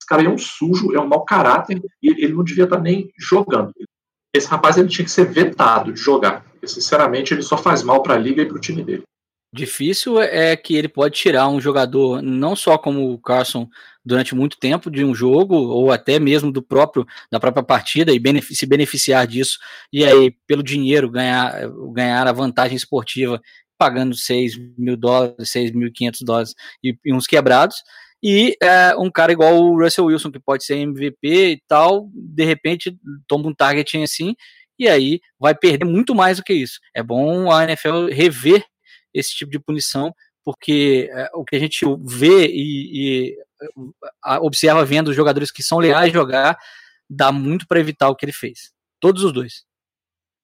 [0.00, 2.82] Esse cara é um sujo, é um mau caráter e ele não devia estar tá
[2.82, 3.72] nem jogando.
[4.32, 6.45] Esse rapaz ele tinha que ser vetado de jogar.
[6.66, 9.04] Porque, sinceramente, ele só faz mal para a liga e para o time dele.
[9.54, 13.68] Difícil é que ele pode tirar um jogador, não só como o Carson,
[14.04, 18.42] durante muito tempo de um jogo, ou até mesmo do próprio da própria partida, e
[18.42, 19.58] se beneficiar disso,
[19.92, 23.40] e aí, pelo dinheiro, ganhar, ganhar a vantagem esportiva,
[23.78, 27.76] pagando 6 mil dólares, 6.500 dólares e, e uns quebrados,
[28.22, 32.44] e é, um cara igual o Russell Wilson, que pode ser MVP e tal, de
[32.44, 32.96] repente
[33.26, 34.34] toma um targeting assim,
[34.78, 36.78] e aí vai perder muito mais do que isso.
[36.94, 38.64] É bom a NFL rever
[39.12, 40.14] esse tipo de punição,
[40.44, 43.36] porque é, o que a gente vê e, e
[44.22, 46.58] a, observa vendo os jogadores que são leais jogar,
[47.08, 48.72] dá muito para evitar o que ele fez.
[49.00, 49.64] Todos os dois.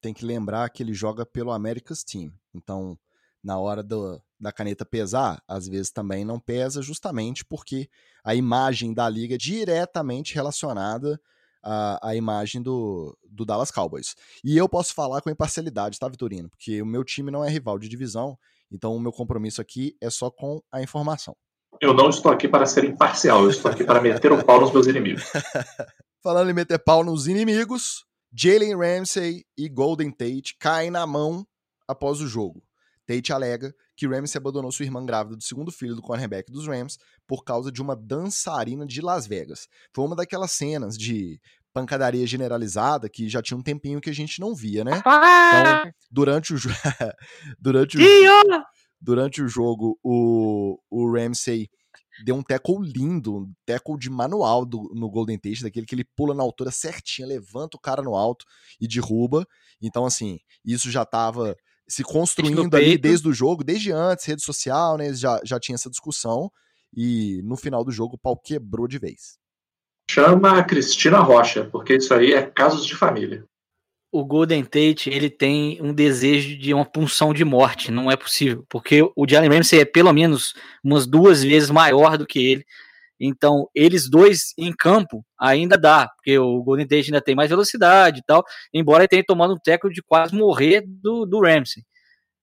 [0.00, 2.32] Tem que lembrar que ele joga pelo America's Team.
[2.54, 2.98] Então,
[3.42, 7.88] na hora do, da caneta pesar, às vezes também não pesa, justamente porque
[8.24, 11.20] a imagem da liga é diretamente relacionada
[11.62, 14.14] à, à imagem do, do Dallas Cowboys.
[14.44, 16.48] E eu posso falar com imparcialidade, tá, Vitorino?
[16.50, 18.36] Porque o meu time não é rival de divisão
[18.72, 21.36] então, o meu compromisso aqui é só com a informação.
[21.80, 24.72] Eu não estou aqui para ser imparcial, eu estou aqui para meter o pau nos
[24.72, 25.24] meus inimigos.
[26.22, 31.46] Falando em meter pau nos inimigos, Jalen Ramsey e Golden Tate caem na mão
[31.86, 32.62] após o jogo.
[33.06, 36.98] Tate alega que Ramsey abandonou sua irmã grávida do segundo filho do cornerback dos Rams
[37.24, 39.68] por causa de uma dançarina de Las Vegas.
[39.94, 41.40] Foi uma daquelas cenas de
[41.72, 44.98] pancadaria generalizada que já tinha um tempinho que a gente não via, né?
[44.98, 46.56] Então, durante o
[47.60, 48.00] durante o
[49.00, 51.70] durante o jogo o, o Ramsey
[52.24, 56.04] deu um tackle lindo, um tackle de manual do, no Golden Tate, daquele que ele
[56.16, 58.44] pula na altura certinha, levanta o cara no alto
[58.80, 59.46] e derruba.
[59.80, 61.56] Então, assim, isso já estava
[61.92, 65.12] se construindo ali desde o jogo, desde antes, rede social, né?
[65.12, 66.50] Já, já tinha essa discussão.
[66.94, 69.38] E no final do jogo o pau quebrou de vez.
[70.10, 73.44] Chama a Cristina Rocha, porque isso aí é casos de família.
[74.10, 78.64] O Golden Tate, ele tem um desejo de uma punção de morte, não é possível,
[78.68, 82.66] porque o Jalen Ramsey é pelo menos umas duas vezes maior do que ele.
[83.24, 88.18] Então, eles dois em campo ainda dá, porque o Golden Tate ainda tem mais velocidade
[88.18, 88.44] e tal,
[88.74, 91.84] embora ele tenha tomado um teco de quase morrer do, do Ramsey.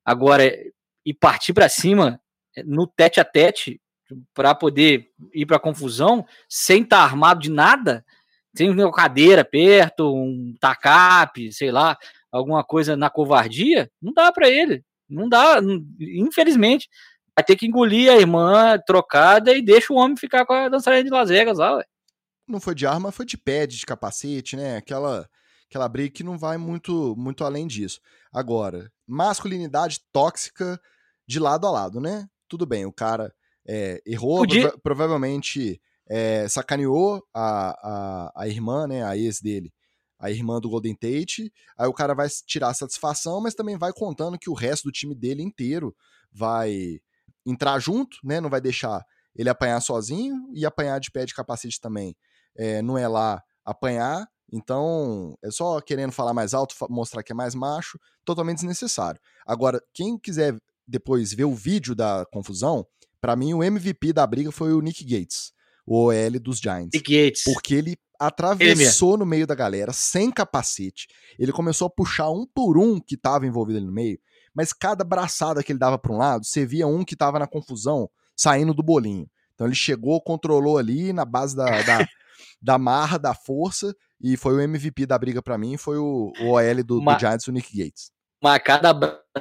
[0.06, 0.50] Agora,
[1.06, 2.22] e partir para cima
[2.66, 3.82] no tete a tete,
[4.34, 8.06] para poder ir para confusão sem estar tá armado de nada,
[8.56, 11.98] sem uma cadeira perto, um tacape, sei lá,
[12.32, 14.84] alguma coisa na covardia, não dá para ele.
[15.10, 15.60] Não dá,
[16.00, 16.88] infelizmente.
[17.40, 21.06] Vai ter que engolir a irmã trocada e deixa o homem ficar com a dançarina
[21.06, 21.86] de Las Vegas lá, ué.
[22.46, 24.76] Não foi de arma, foi de pad, de capacete, né?
[24.76, 25.26] Aquela
[25.70, 28.02] aquela briga que não vai muito muito além disso.
[28.30, 30.78] Agora, masculinidade tóxica
[31.26, 32.28] de lado a lado, né?
[32.50, 33.34] Tudo bem, o cara
[33.66, 34.64] é, errou, Podia...
[34.64, 39.72] prova provavelmente é, sacaneou a, a, a irmã, né, a ex dele,
[40.20, 44.38] a irmã do Golden Tate, aí o cara vai tirar satisfação, mas também vai contando
[44.38, 45.96] que o resto do time dele inteiro
[46.34, 47.00] vai
[47.50, 49.04] entrar junto, né, não vai deixar
[49.36, 52.16] ele apanhar sozinho e apanhar de pé de capacete também.
[52.58, 57.36] É, não é lá apanhar, então é só querendo falar mais alto, mostrar que é
[57.36, 59.20] mais macho, totalmente desnecessário.
[59.46, 62.86] Agora, quem quiser depois ver o vídeo da confusão,
[63.22, 65.52] para mim, o MVP da briga foi o Nick Gates,
[65.86, 66.92] o OL dos Giants.
[66.94, 67.44] Nick Gates.
[67.44, 71.08] Porque ele atravessou ele no meio da galera, sem capacete.
[71.38, 74.20] Ele começou a puxar um por um que tava envolvido ali no meio,
[74.60, 77.48] mas cada braçada que ele dava para um lado, você via um que tava na
[77.48, 79.26] confusão saindo do bolinho.
[79.56, 82.06] Então ele chegou, controlou ali na base da, da,
[82.62, 86.50] da marra, da força, e foi o MVP da briga para mim, foi o, o
[86.50, 88.12] OL do, do Giants, o Nick Gates.
[88.44, 88.92] Mas cada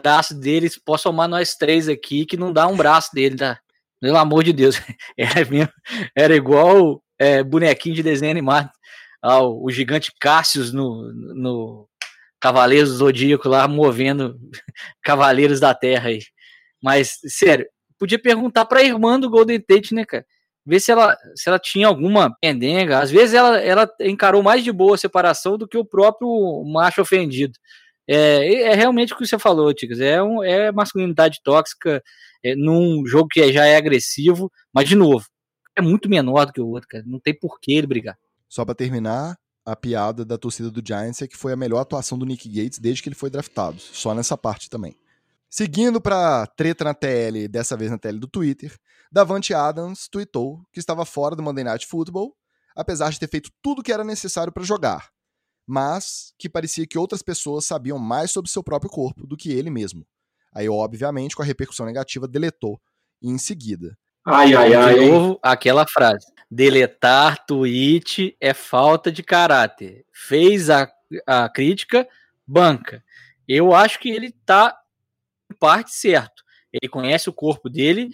[0.01, 3.59] braço deles, posso somar nós três aqui, que não dá um braço dele, tá?
[4.01, 4.81] Pelo amor de Deus.
[5.19, 5.73] Era, mesmo,
[6.14, 8.71] era igual é, bonequinho de desenho animado.
[9.21, 11.89] Ao, o gigante Cassius no, no
[12.41, 14.39] Cavaleiros do Zodíaco lá, movendo
[15.03, 16.20] Cavaleiros da Terra aí.
[16.82, 17.66] Mas, sério,
[17.99, 20.24] podia perguntar pra irmã do Golden Tate, né, cara?
[20.64, 23.01] Ver se ela, se ela tinha alguma pendenga.
[23.01, 27.01] Às vezes ela, ela encarou mais de boa a separação do que o próprio macho
[27.01, 27.55] ofendido.
[28.07, 30.01] É, é realmente o que você falou, Ticas.
[30.01, 32.03] É, um, é masculinidade tóxica
[32.45, 35.26] é, num jogo que já é agressivo, mas de novo,
[35.76, 37.05] é muito menor do que o outro, cara.
[37.07, 38.18] Não tem por que ele brigar.
[38.49, 39.36] Só para terminar,
[39.69, 42.79] a piada da torcida do Giants é que foi a melhor atuação do Nick Gates
[42.79, 43.79] desde que ele foi draftado.
[43.79, 44.97] Só nessa parte também.
[45.51, 48.75] Seguindo para treta na TL, dessa vez na TL do Twitter,
[49.12, 52.35] Davante Adams tweetou que estava fora do Monday Night Football,
[52.75, 55.11] apesar de ter feito tudo o que era necessário para jogar,
[55.66, 59.69] mas que parecia que outras pessoas sabiam mais sobre seu próprio corpo do que ele
[59.69, 60.07] mesmo.
[60.53, 62.81] Aí, obviamente, com a repercussão negativa, deletou
[63.23, 63.99] em seguida.
[64.31, 64.95] Ai, ai, ai.
[64.99, 66.26] De novo, aquela frase.
[66.51, 70.05] Deletar tweet é falta de caráter.
[70.12, 70.91] Fez a,
[71.26, 72.07] a crítica,
[72.47, 73.03] banca.
[73.47, 74.76] Eu acho que ele tá
[75.51, 76.43] em parte certo.
[76.70, 78.11] Ele conhece o corpo dele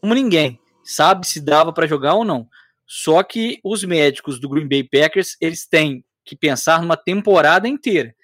[0.00, 0.60] como ninguém.
[0.84, 2.46] Sabe se dava para jogar ou não.
[2.86, 8.14] Só que os médicos do Green Bay Packers, eles têm que pensar numa temporada inteira.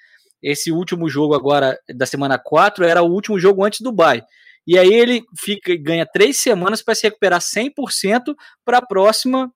[0.43, 4.23] Esse último jogo agora da semana 4 era o último jogo antes do bye.
[4.71, 9.53] E aí ele fica ganha três semanas para se recuperar 100% para a próxima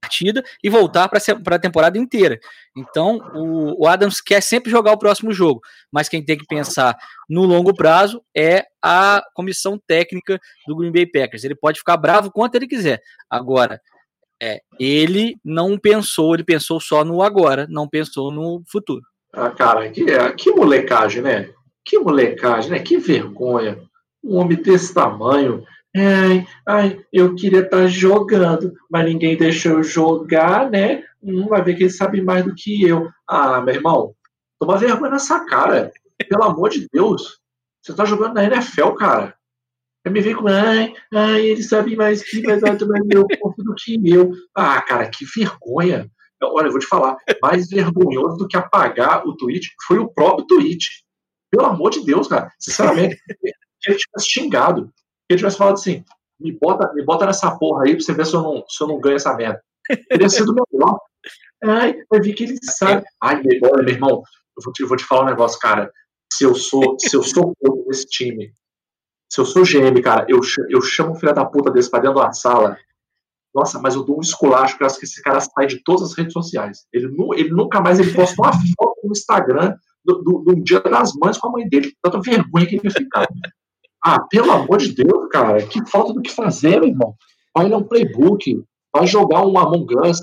[0.00, 2.38] partida e voltar para a temporada inteira.
[2.74, 5.60] Então, o, o, Adams quer sempre jogar o próximo jogo,
[5.92, 6.96] mas quem tem que pensar
[7.28, 11.44] no longo prazo é a comissão técnica do Green Bay Packers.
[11.44, 13.02] Ele pode ficar bravo quanto ele quiser.
[13.28, 13.78] Agora,
[14.42, 19.02] é, ele não pensou, ele pensou só no agora, não pensou no futuro.
[19.30, 20.06] Ah, cara, que,
[20.38, 21.50] que molecagem, né?
[21.84, 22.78] Que molecagem, né?
[22.78, 23.86] Que vergonha.
[24.22, 25.64] Um homem desse tamanho.
[25.96, 31.02] Ai, ai, eu queria estar tá jogando, mas ninguém deixou eu jogar, né?
[31.22, 33.08] Hum, vai ver que ele sabe mais do que eu.
[33.26, 34.14] Ah, meu irmão,
[34.60, 35.90] toma vergonha nessa cara.
[36.28, 37.40] Pelo amor de Deus.
[37.82, 39.34] Você tá jogando na NFL, cara.
[40.04, 43.98] Aí me vem com, ai, ai, ele sabe mais que mais meu corpo do que
[44.04, 44.32] eu.
[44.54, 46.10] Ah, cara, que vergonha.
[46.42, 50.46] Olha, eu vou te falar, mais vergonhoso do que apagar o tweet foi o próprio
[50.46, 50.86] tweet.
[51.50, 52.52] Pelo amor de Deus, cara.
[52.58, 53.18] Sinceramente,
[53.80, 56.04] se ele tivesse xingado, se ele tivesse falado assim,
[56.40, 58.88] me bota, me bota nessa porra aí pra você ver se eu não, se eu
[58.88, 59.62] não ganho essa merda.
[60.08, 60.98] Teria sido melhor.
[61.64, 63.04] Ai, eu vi que ele sabe.
[63.22, 65.90] Ai, meu irmão, eu vou te, vou te falar um negócio, cara.
[66.32, 67.54] Se eu sou, se eu sou
[67.88, 68.52] desse time,
[69.30, 72.20] se eu sou GM, cara, eu, eu chamo um filho da puta desse pra dentro
[72.20, 72.76] da sala.
[73.54, 76.02] Nossa, mas eu dou um esculacho que eu acho que esse cara sai de todas
[76.02, 76.86] as redes sociais.
[76.92, 79.74] Ele, ele nunca mais ele posta uma foto no Instagram
[80.04, 81.92] do, do, do dia das mães com a mãe dele.
[82.02, 83.26] Tanta vergonha que ele ficar.
[84.08, 87.14] Ah, pelo amor de Deus, cara, que falta do que fazer, meu irmão.
[87.54, 88.58] Vai ler um playbook,
[88.90, 90.18] vai jogar um Among Us,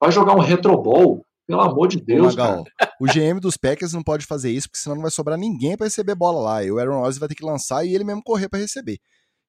[0.00, 1.24] vai jogar um Retro Ball.
[1.46, 2.64] Pelo amor de Deus, Magal,
[2.98, 5.86] O GM dos Packers não pode fazer isso, porque senão não vai sobrar ninguém para
[5.86, 6.64] receber bola lá.
[6.64, 8.98] E o Aaron Rodgers vai ter que lançar e ele mesmo correr para receber.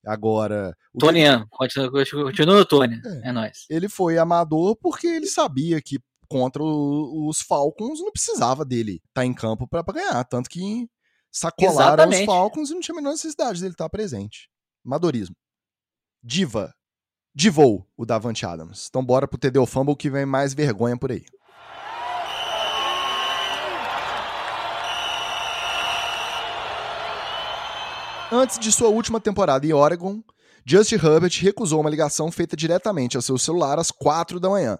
[0.05, 0.75] Agora.
[0.99, 1.45] Tony, que...
[1.49, 1.91] continua,
[2.25, 3.01] continua o Tony.
[3.23, 3.65] É, é nóis.
[3.69, 5.97] Ele foi amador porque ele sabia que
[6.27, 10.23] contra os Falcons não precisava dele estar tá em campo para ganhar.
[10.25, 10.87] Tanto que
[11.35, 12.21] sacolaram Exatamente.
[12.21, 14.49] os Falcons e não tinha a menor necessidade dele estar presente.
[14.83, 15.35] Madorismo.
[16.23, 16.73] Diva.
[17.35, 18.87] Divou o Davante Adams.
[18.87, 21.25] Então bora pro TD Fumble que vem mais vergonha por aí.
[28.31, 30.23] Antes de sua última temporada em Oregon,
[30.65, 34.79] Justin Herbert recusou uma ligação feita diretamente ao seu celular às quatro da manhã.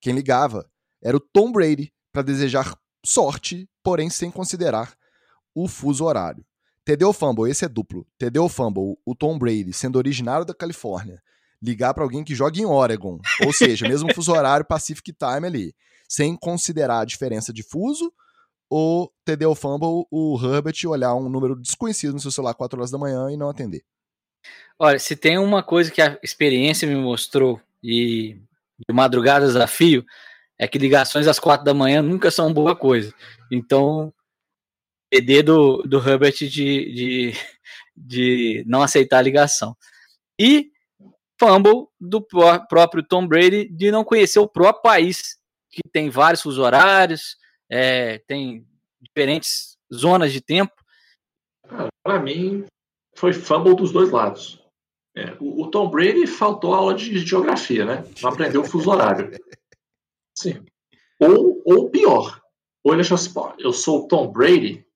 [0.00, 0.70] Quem ligava
[1.02, 4.97] era o Tom Brady para desejar sorte, porém sem considerar
[5.64, 6.44] o fuso horário.
[6.84, 8.06] TD Fumble, esse é duplo.
[8.18, 11.20] TD Fumble, o Tom Brady, sendo originário da Califórnia,
[11.62, 15.74] ligar para alguém que joga em Oregon, ou seja, mesmo fuso horário Pacific Time ali,
[16.08, 18.12] sem considerar a diferença de fuso
[18.70, 22.98] ou TD fumble, o Herbert olhar um número desconhecido no seu celular 4 horas da
[22.98, 23.82] manhã e não atender.
[24.78, 28.36] Olha, se tem uma coisa que a experiência me mostrou e
[28.86, 30.04] de madrugada desafio,
[30.58, 33.12] é que ligações às 4 da manhã nunca são boa coisa.
[33.50, 34.12] Então,
[35.10, 37.32] PD do, do Herbert de, de,
[37.96, 39.76] de não aceitar a ligação.
[40.38, 40.70] E
[41.40, 42.20] fumble do
[42.68, 45.38] próprio Tom Brady de não conhecer o próprio país,
[45.70, 47.36] que tem vários fusos horários,
[47.70, 48.66] é, tem
[49.00, 50.72] diferentes zonas de tempo?
[52.02, 52.64] Para mim,
[53.16, 54.62] foi fumble dos dois lados.
[55.16, 58.04] É, o, o, Tom Brady faltou aula de geografia, né?
[58.22, 59.30] Não aprendeu o fuso horário.
[60.36, 60.64] Sim.
[61.18, 62.40] Ou, ou pior,
[62.84, 64.86] ou ele achou assim, eu sou o Tom Brady,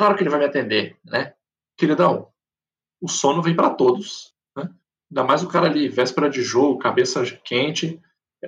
[0.00, 1.34] claro que ele vai me atender, né?
[1.76, 2.28] Queridão,
[3.02, 4.32] o sono vem para todos.
[4.56, 4.66] Né?
[5.10, 8.00] Ainda mais o cara ali, véspera de jogo, cabeça quente,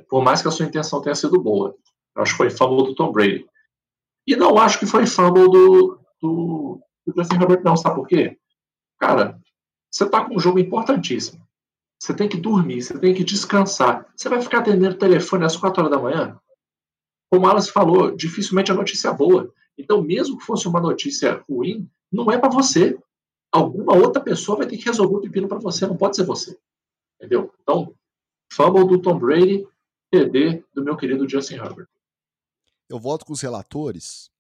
[0.09, 1.77] por mais que a sua intenção tenha sido boa.
[2.17, 3.47] Eu acho que foi fumble do Tom Brady.
[4.27, 7.77] E não acho que foi fumble do, do, do Justin Herbert, não.
[7.77, 8.39] Sabe por quê?
[8.99, 9.39] Cara,
[9.91, 11.47] você está com um jogo importantíssimo.
[12.01, 14.11] Você tem que dormir, você tem que descansar.
[14.17, 16.41] Você vai ficar atendendo o telefone às 4 horas da manhã?
[17.31, 19.53] Como Alas falou, dificilmente a notícia é boa.
[19.77, 22.99] Então, mesmo que fosse uma notícia ruim, não é para você.
[23.51, 26.59] Alguma outra pessoa vai ter que resolver o pepino para você, não pode ser você.
[27.17, 27.53] Entendeu?
[27.63, 27.95] Então,
[28.53, 29.67] fumble do Tom Brady,
[30.11, 31.89] TD do meu querido Justin Herbert.
[32.89, 34.31] Eu volto com os relatores,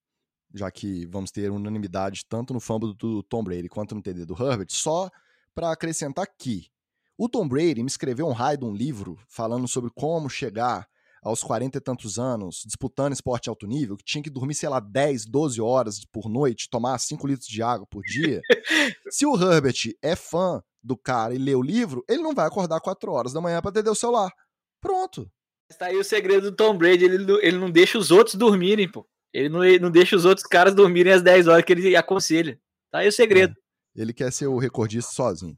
[0.54, 4.34] já que vamos ter unanimidade tanto no fumble do Tom Brady quanto no TD do
[4.34, 5.10] Herbert, só
[5.54, 6.70] para acrescentar que
[7.16, 10.88] o Tom Brady me escreveu um raio de um livro falando sobre como chegar
[11.22, 14.80] aos 40 e tantos anos, disputando esporte alto nível, que tinha que dormir, sei lá,
[14.80, 18.40] 10, 12 horas por noite, tomar 5 litros de água por dia.
[19.08, 22.80] Se o Herbert é fã do cara e lê o livro, ele não vai acordar
[22.80, 24.32] 4 horas da manhã para atender o celular.
[24.80, 25.30] Pronto.
[25.70, 29.08] Está aí o segredo do Tom Brady, ele, ele não deixa os outros dormirem, pô.
[29.32, 32.60] Ele não, ele não deixa os outros caras dormirem às 10 horas que ele aconselha.
[32.90, 33.54] Tá aí o segredo.
[33.96, 34.02] É.
[34.02, 35.56] Ele quer ser o recordista sozinho.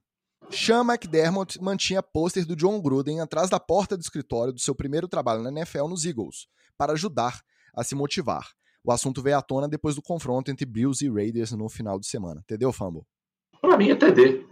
[0.51, 5.09] Sean McDermott mantinha pôster do John Gruden atrás da porta do escritório do seu primeiro
[5.09, 7.41] trabalho na NFL nos Eagles, para ajudar
[7.75, 8.49] a se motivar.
[8.85, 12.07] O assunto veio à tona depois do confronto entre Bills e Raiders no final de
[12.07, 12.41] semana.
[12.45, 13.03] Entendeu, Fumble?
[13.61, 14.47] Pra mim é TD.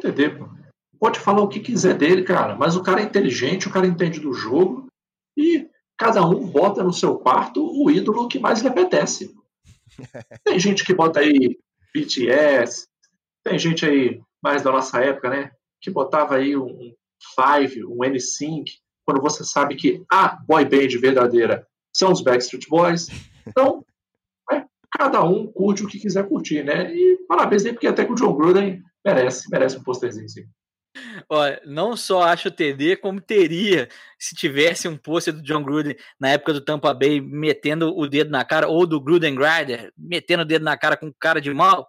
[0.00, 0.48] TD, pô.
[0.98, 4.20] Pode falar o que quiser dele, cara, mas o cara é inteligente, o cara entende
[4.20, 4.86] do jogo
[5.36, 5.68] e
[5.98, 9.34] cada um bota no seu quarto o ídolo que mais lhe apetece.
[10.44, 11.58] Tem gente que bota aí
[11.94, 12.86] BTS,
[13.42, 15.50] tem gente aí mais da nossa época, né?
[15.80, 16.92] Que botava aí um
[17.34, 18.70] Five, um N-Sync,
[19.04, 23.08] quando você sabe que a boy band verdadeira são os Backstreet Boys.
[23.48, 23.84] Então,
[24.50, 24.64] é,
[24.98, 26.92] cada um curte o que quiser curtir, né?
[26.92, 30.44] E parabéns aí, porque até que o John Gruden merece, merece um posterzinho, sim.
[31.28, 33.88] Olha, não só acho TD, como teria
[34.18, 38.32] se tivesse um pôster do John Gruden na época do Tampa Bay metendo o dedo
[38.32, 41.88] na cara, ou do Gruden Grider metendo o dedo na cara com cara de mal,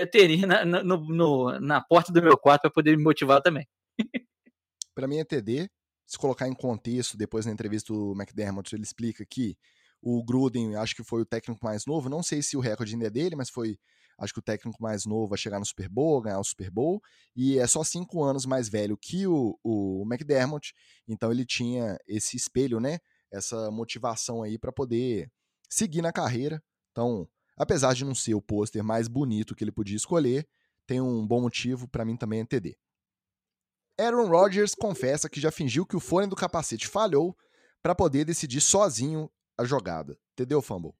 [0.00, 3.68] eu teria na, no, no, na porta do meu quarto para poder me motivar também.
[4.94, 5.68] para mim é TD.
[6.06, 9.56] Se colocar em contexto, depois na entrevista do McDermott, ele explica que
[10.02, 13.06] o Gruden, acho que foi o técnico mais novo, não sei se o recorde ainda
[13.06, 13.78] é dele, mas foi,
[14.18, 17.00] acho que o técnico mais novo a chegar no Super Bowl, ganhar o Super Bowl,
[17.36, 20.72] e é só cinco anos mais velho que o, o McDermott,
[21.06, 22.98] então ele tinha esse espelho, né,
[23.30, 25.30] essa motivação aí para poder
[25.68, 26.62] seguir na carreira.
[26.90, 27.28] Então,
[27.60, 30.48] Apesar de não ser o pôster mais bonito que ele podia escolher,
[30.86, 32.74] tem um bom motivo, para mim também é TD.
[34.00, 37.36] Aaron Rodgers confessa que já fingiu que o fone do capacete falhou
[37.82, 40.18] para poder decidir sozinho a jogada.
[40.32, 40.94] Entendeu, Fumble?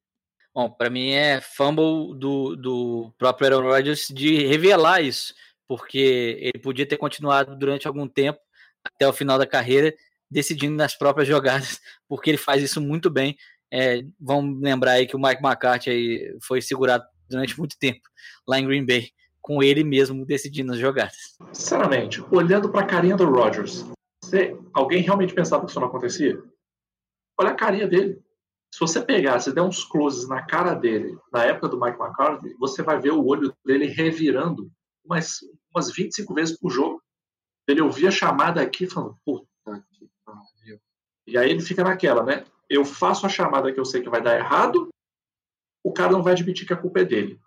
[0.53, 5.33] Bom, para mim é fumble do, do próprio Aaron Rodgers de revelar isso,
[5.67, 8.39] porque ele podia ter continuado durante algum tempo,
[8.83, 9.95] até o final da carreira,
[10.29, 13.35] decidindo nas próprias jogadas, porque ele faz isso muito bem.
[13.71, 18.01] É, vamos lembrar aí que o Mike McCarthy aí foi segurado durante muito tempo
[18.47, 19.09] lá em Green Bay,
[19.41, 21.37] com ele mesmo decidindo as jogadas.
[21.53, 23.85] Sinceramente, olhando para a carinha do Rodgers,
[24.21, 26.41] você, alguém realmente pensava que isso não acontecia?
[27.39, 28.21] Olha a carinha dele.
[28.73, 32.55] Se você pegar, se der uns closes na cara dele, na época do Mike McCarthy,
[32.57, 34.71] você vai ver o olho dele revirando
[35.03, 35.39] umas,
[35.73, 37.01] umas 25 vezes por jogo.
[37.67, 39.45] Ele ouvia a chamada aqui falando, puta
[39.91, 40.79] que pariu.
[41.27, 42.45] E aí ele fica naquela, né?
[42.71, 44.87] Eu faço a chamada que eu sei que vai dar errado,
[45.83, 47.37] o cara não vai admitir que a culpa é dele.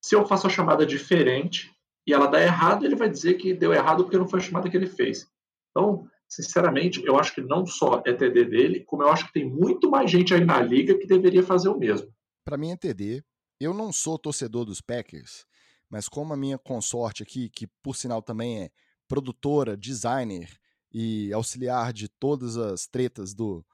[0.00, 1.74] Se eu faço a chamada diferente
[2.06, 4.70] e ela dá errado, ele vai dizer que deu errado porque não foi a chamada
[4.70, 5.28] que ele fez.
[5.70, 9.44] Então, sinceramente, eu acho que não só é TD dele, como eu acho que tem
[9.44, 12.14] muito mais gente aí na liga que deveria fazer o mesmo.
[12.44, 13.24] Para mim é TD.
[13.58, 15.46] Eu não sou torcedor dos Packers,
[15.90, 18.70] mas como a minha consorte aqui, que por sinal também é
[19.08, 20.48] produtora, designer
[20.92, 23.64] e auxiliar de todas as tretas do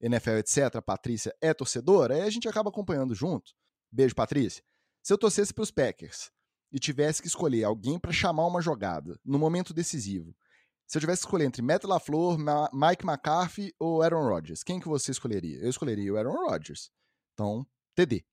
[0.00, 3.52] NFL, etc., a Patrícia é torcedora, aí a gente acaba acompanhando junto.
[3.92, 4.62] Beijo, Patrícia.
[5.02, 6.30] Se eu torcesse para os Packers
[6.72, 10.34] e tivesse que escolher alguém para chamar uma jogada no momento decisivo,
[10.86, 12.36] se eu tivesse que escolher entre Matt LaFleur,
[12.72, 15.58] Mike McCarthy ou Aaron Rodgers, quem que você escolheria?
[15.58, 16.90] Eu escolheria o Aaron Rodgers.
[17.34, 18.24] Então, TD.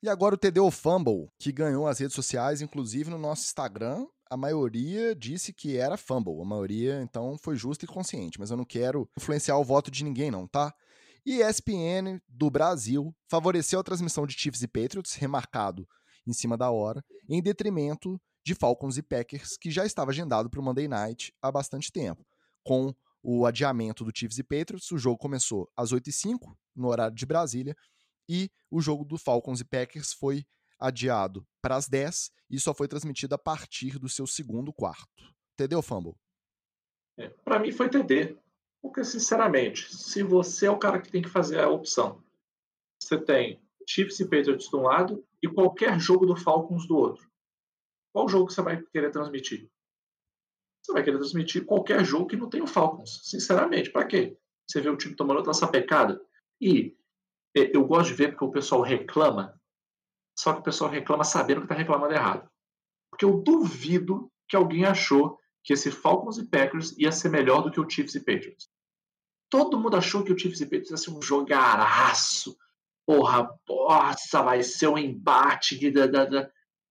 [0.00, 4.06] E agora o TD o Fumble, que ganhou as redes sociais, inclusive no nosso Instagram,
[4.30, 6.40] a maioria disse que era fumble.
[6.40, 8.38] A maioria, então, foi justa e consciente.
[8.38, 10.72] Mas eu não quero influenciar o voto de ninguém, não, tá?
[11.26, 15.88] E ESPN do Brasil favoreceu a transmissão de Chiefs e Patriots, remarcado
[16.26, 20.60] em cima da hora, em detrimento de Falcons e Packers, que já estava agendado para
[20.60, 22.24] o Monday Night há bastante tempo.
[22.62, 27.26] Com o adiamento do Chiefs e Patriots, o jogo começou às 8h05, no horário de
[27.26, 27.76] Brasília,
[28.28, 30.44] e o jogo do Falcons e Packers foi
[30.78, 35.24] adiado para as 10 e só foi transmitido a partir do seu segundo quarto.
[35.54, 36.14] Entendeu, Fumble?
[37.16, 38.36] É, para mim foi TD.
[38.80, 42.22] Porque, sinceramente, se você é o cara que tem que fazer a opção,
[43.00, 47.28] você tem Chiefs e Patriots de um lado e qualquer jogo do Falcons do outro.
[48.12, 49.68] Qual jogo você vai querer transmitir?
[50.82, 53.20] Você vai querer transmitir qualquer jogo que não tenha o Falcons.
[53.24, 54.38] Sinceramente, para quê?
[54.66, 56.20] Você vê o time tomando outra sapecada.
[56.60, 56.96] E
[57.54, 59.60] eu gosto de ver porque o pessoal reclama,
[60.38, 62.48] só que o pessoal reclama sabendo que está reclamando errado.
[63.10, 67.70] Porque eu duvido que alguém achou que esse Falcons e Packers ia ser melhor do
[67.70, 68.68] que o Chiefs e Patriots.
[69.50, 72.56] Todo mundo achou que o Chiefs e Patriots ia ser um jogaraço.
[73.06, 75.80] Porra, nossa, vai ser um embate.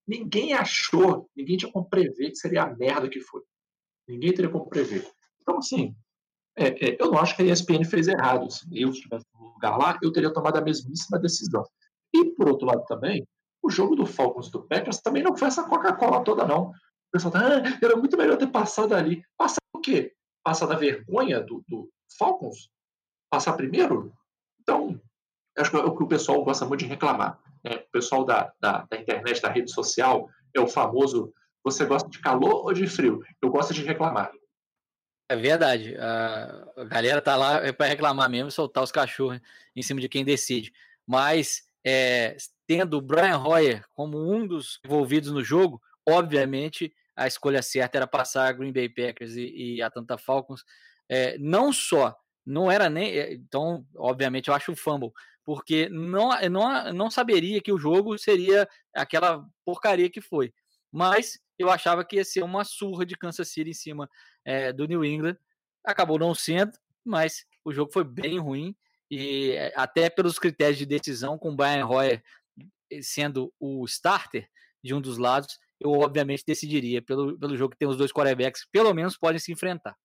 [0.08, 3.41] Ninguém achou, ninguém tinha como prever que seria a merda que foi.
[4.08, 5.08] Ninguém teria como prever.
[5.41, 5.95] Então, assim,
[6.58, 8.49] é, é, eu não acho que a ESPN fez errado.
[8.51, 11.64] Se eu estivesse no lugar lá, eu teria tomado a mesmíssima decisão.
[12.14, 13.26] E, por outro lado, também,
[13.62, 16.70] o jogo do Falcons do Packers também não foi essa Coca-Cola toda, não.
[16.70, 19.22] O pessoal tá, ah, era muito melhor ter passado ali.
[19.38, 20.14] Passar o quê?
[20.43, 22.70] Passar da vergonha do, do Falcons?
[23.30, 24.12] Passar primeiro?
[24.62, 24.99] Então,
[25.58, 27.39] acho que é o que o pessoal gosta muito de reclamar.
[27.64, 27.76] Né?
[27.76, 31.32] O pessoal da, da, da, internet, da rede social, é o famoso:
[31.64, 33.22] você gosta de calor ou de frio?
[33.41, 34.32] Eu gosto de reclamar.
[35.30, 35.95] É verdade.
[35.97, 39.39] A galera tá lá é para reclamar mesmo, soltar os cachorros
[39.75, 40.71] em cima de quem decide.
[41.05, 47.61] Mas é, tendo o Brian Hoyer como um dos envolvidos no jogo, obviamente a escolha
[47.61, 50.63] certa era passar Green Bay Packers e, e Atlanta Falcons.
[51.09, 52.15] É, não só,
[52.45, 53.11] não era nem.
[53.17, 55.11] É, então, obviamente, eu acho o fumble,
[55.43, 60.53] porque não, não, não saberia que o jogo seria aquela porcaria que foi.
[60.91, 64.09] Mas eu achava que ia ser uma surra de Kansas City em cima
[64.47, 65.37] é, do New England.
[65.85, 66.71] Acabou não sendo,
[67.03, 68.73] mas o jogo foi bem ruim.
[69.11, 72.23] E é, até pelos critérios de decisão, com o Brian Hoyer
[73.01, 74.49] sendo o starter
[74.81, 78.63] de um dos lados, eu obviamente decidiria pelo, pelo jogo que tem os dois quarterbacks
[78.63, 79.97] que pelo menos podem se enfrentar.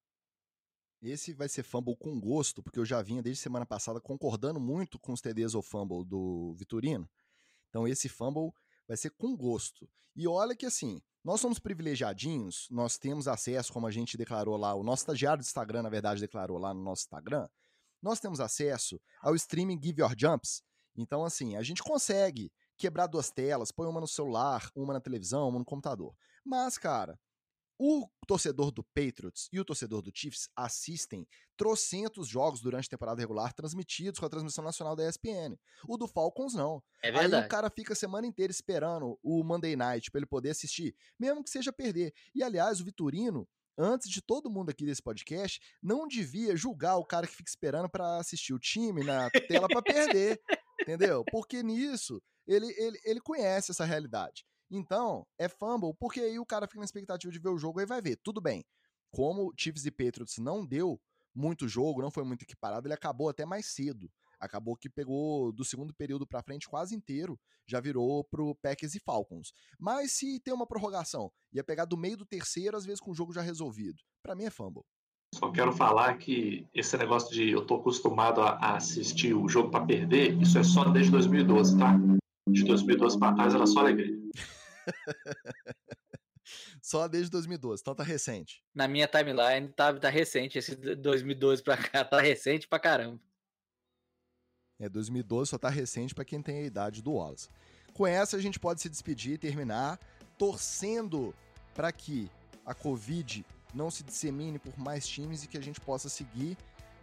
[1.01, 4.99] Esse vai ser fumble com gosto, porque eu já vinha desde semana passada concordando muito
[4.99, 7.09] com os TDs ou fumble do Vitorino.
[7.68, 8.53] Então esse fumble
[8.93, 9.88] vai ser com gosto.
[10.14, 14.74] E olha que assim, nós somos privilegiadinhos, nós temos acesso, como a gente declarou lá,
[14.74, 17.49] o nosso estagiário do Instagram, na verdade, declarou lá no nosso Instagram,
[18.03, 20.62] nós temos acesso ao streaming Give Your Jumps.
[20.95, 25.49] Então, assim, a gente consegue quebrar duas telas, põe uma no celular, uma na televisão,
[25.49, 26.14] uma no computador.
[26.45, 27.18] Mas, cara,
[27.85, 31.26] o torcedor do Patriots e o torcedor do Chiefs assistem
[31.57, 35.59] trocentos jogos durante a temporada regular transmitidos com a transmissão nacional da ESPN.
[35.89, 36.80] O do Falcons não.
[37.03, 37.35] É verdade.
[37.35, 40.95] Aí o cara fica a semana inteira esperando o Monday Night para ele poder assistir,
[41.18, 42.14] mesmo que seja perder.
[42.33, 47.05] E aliás, o Vitorino, antes de todo mundo aqui desse podcast, não devia julgar o
[47.05, 50.41] cara que fica esperando para assistir o time na tela para perder,
[50.80, 51.24] entendeu?
[51.33, 54.47] Porque nisso ele, ele, ele conhece essa realidade.
[54.75, 57.85] Então, é fumble, porque aí o cara fica na expectativa de ver o jogo e
[57.85, 58.16] vai ver.
[58.16, 58.64] Tudo bem.
[59.11, 60.99] Como Chiefs e Patriots não deu
[61.35, 64.11] muito jogo, não foi muito equiparado, ele acabou até mais cedo.
[64.41, 69.01] Acabou que pegou do segundo período para frente quase inteiro, já virou pro Packers e
[69.01, 69.53] Falcons.
[69.79, 73.14] Mas se tem uma prorrogação, ia pegar do meio do terceiro, às vezes com o
[73.14, 74.03] jogo já resolvido.
[74.23, 74.83] Para mim é fumble.
[75.35, 79.85] Só quero falar que esse negócio de eu tô acostumado a assistir o jogo para
[79.85, 81.95] perder, isso é só desde 2012, tá?
[82.49, 84.18] De 2012 para trás era só alegria.
[86.80, 88.62] Só desde 2012, então tá recente.
[88.74, 93.20] Na minha timeline tá, tá recente, esse 2012 pra cá tá recente pra caramba.
[94.80, 97.49] É, 2012 só tá recente para quem tem a idade do Wallace.
[97.95, 99.99] Com essa a gente pode se despedir e terminar
[100.37, 101.35] torcendo
[101.74, 102.28] para que
[102.66, 106.57] a Covid não se dissemine por mais times e que a gente possa seguir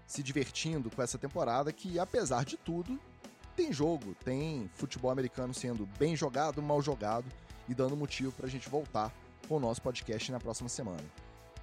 [0.06, 3.00] se divertindo com essa temporada que, apesar de tudo,
[3.56, 7.26] tem jogo, tem futebol americano sendo bem jogado, mal jogado
[7.70, 9.14] e dando motivo para a gente voltar
[9.48, 11.04] com o nosso podcast na próxima semana.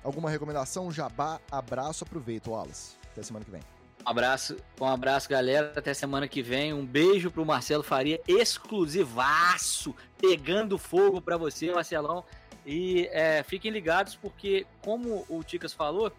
[0.03, 0.91] Alguma recomendação?
[0.91, 2.97] Jabá, abraço, aproveita, Wallace.
[3.13, 3.61] Até semana que vem.
[4.07, 5.73] Um abraço, um abraço, galera.
[5.75, 6.73] Até semana que vem.
[6.73, 12.25] Um beijo pro Marcelo Faria, exclusivaço, pegando fogo para você, Marcelão.
[12.65, 16.13] E é, fiquem ligados, porque, como o Ticas falou,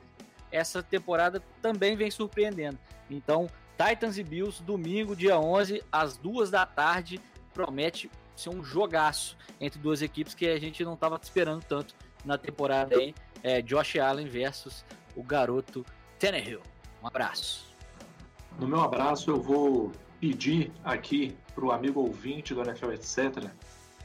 [0.52, 2.78] essa temporada também vem surpreendendo.
[3.10, 7.22] Então, Titans e Bills, domingo, dia 11, às duas da tarde.
[7.54, 8.10] Promete
[8.42, 12.96] ser um jogaço entre duas equipes que a gente não estava esperando tanto na temporada
[12.96, 13.14] aí.
[13.44, 14.84] É, Josh Allen versus
[15.16, 15.86] o garoto
[16.20, 16.62] Tannehill.
[17.02, 17.68] Um abraço.
[18.60, 23.50] No meu abraço, eu vou pedir aqui para o amigo ouvinte do NFL, etc.,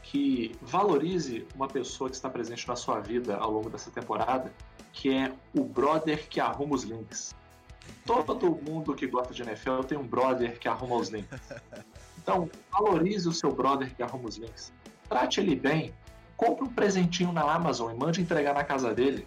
[0.02, 4.52] que valorize uma pessoa que está presente na sua vida ao longo dessa temporada,
[4.92, 7.34] que é o brother que arruma os links.
[8.04, 11.40] Todo mundo que gosta de NFL tem um brother que arruma os links.
[12.22, 14.72] Então, valorize o seu brother que arruma os links.
[15.08, 15.92] Trate ele bem.
[16.36, 19.26] Compre um presentinho na Amazon e mande entregar na casa dele.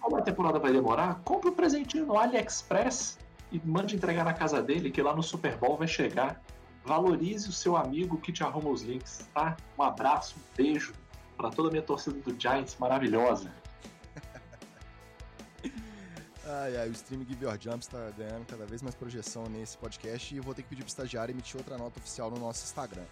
[0.00, 3.18] Como a temporada vai demorar, compre um presentinho no AliExpress
[3.50, 6.40] e mande entregar na casa dele, que lá no Super Bowl vai chegar.
[6.84, 9.56] Valorize o seu amigo que te arruma os links, tá?
[9.78, 10.94] Um abraço, um beijo
[11.36, 13.50] para toda a minha torcida do Giants maravilhosa.
[16.52, 20.34] Ai, ai, o stream Give Your Jumps tá ganhando cada vez mais projeção nesse podcast
[20.34, 23.04] e eu vou ter que pedir pro estagiário emitir outra nota oficial no nosso Instagram.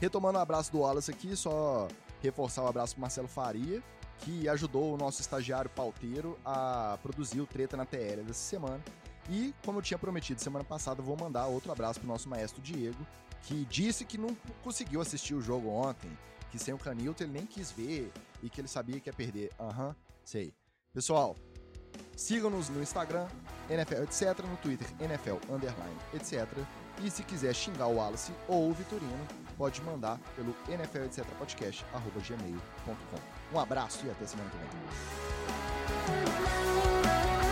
[0.00, 1.88] Retomando o abraço do Wallace aqui, só
[2.22, 3.82] reforçar o abraço pro Marcelo Faria,
[4.18, 8.80] que ajudou o nosso estagiário pauteiro a produzir o Treta na TL dessa semana.
[9.28, 13.04] E, como eu tinha prometido semana passada, vou mandar outro abraço pro nosso maestro Diego,
[13.42, 16.16] que disse que não conseguiu assistir o jogo ontem,
[16.52, 19.50] que sem o Canilton ele nem quis ver e que ele sabia que ia perder.
[19.58, 20.54] Aham, uhum, sei.
[20.92, 21.34] Pessoal,
[22.16, 23.26] Sigam-nos no Instagram,
[23.68, 26.46] NFL etc, no Twitter, NFL underline etc.
[27.02, 29.26] E se quiser xingar o Wallace ou o Vitorino,
[29.56, 33.18] pode mandar pelo NFL etc podcast arroba gmail.com.
[33.52, 34.56] Um abraço e até semana que
[37.38, 37.43] vem.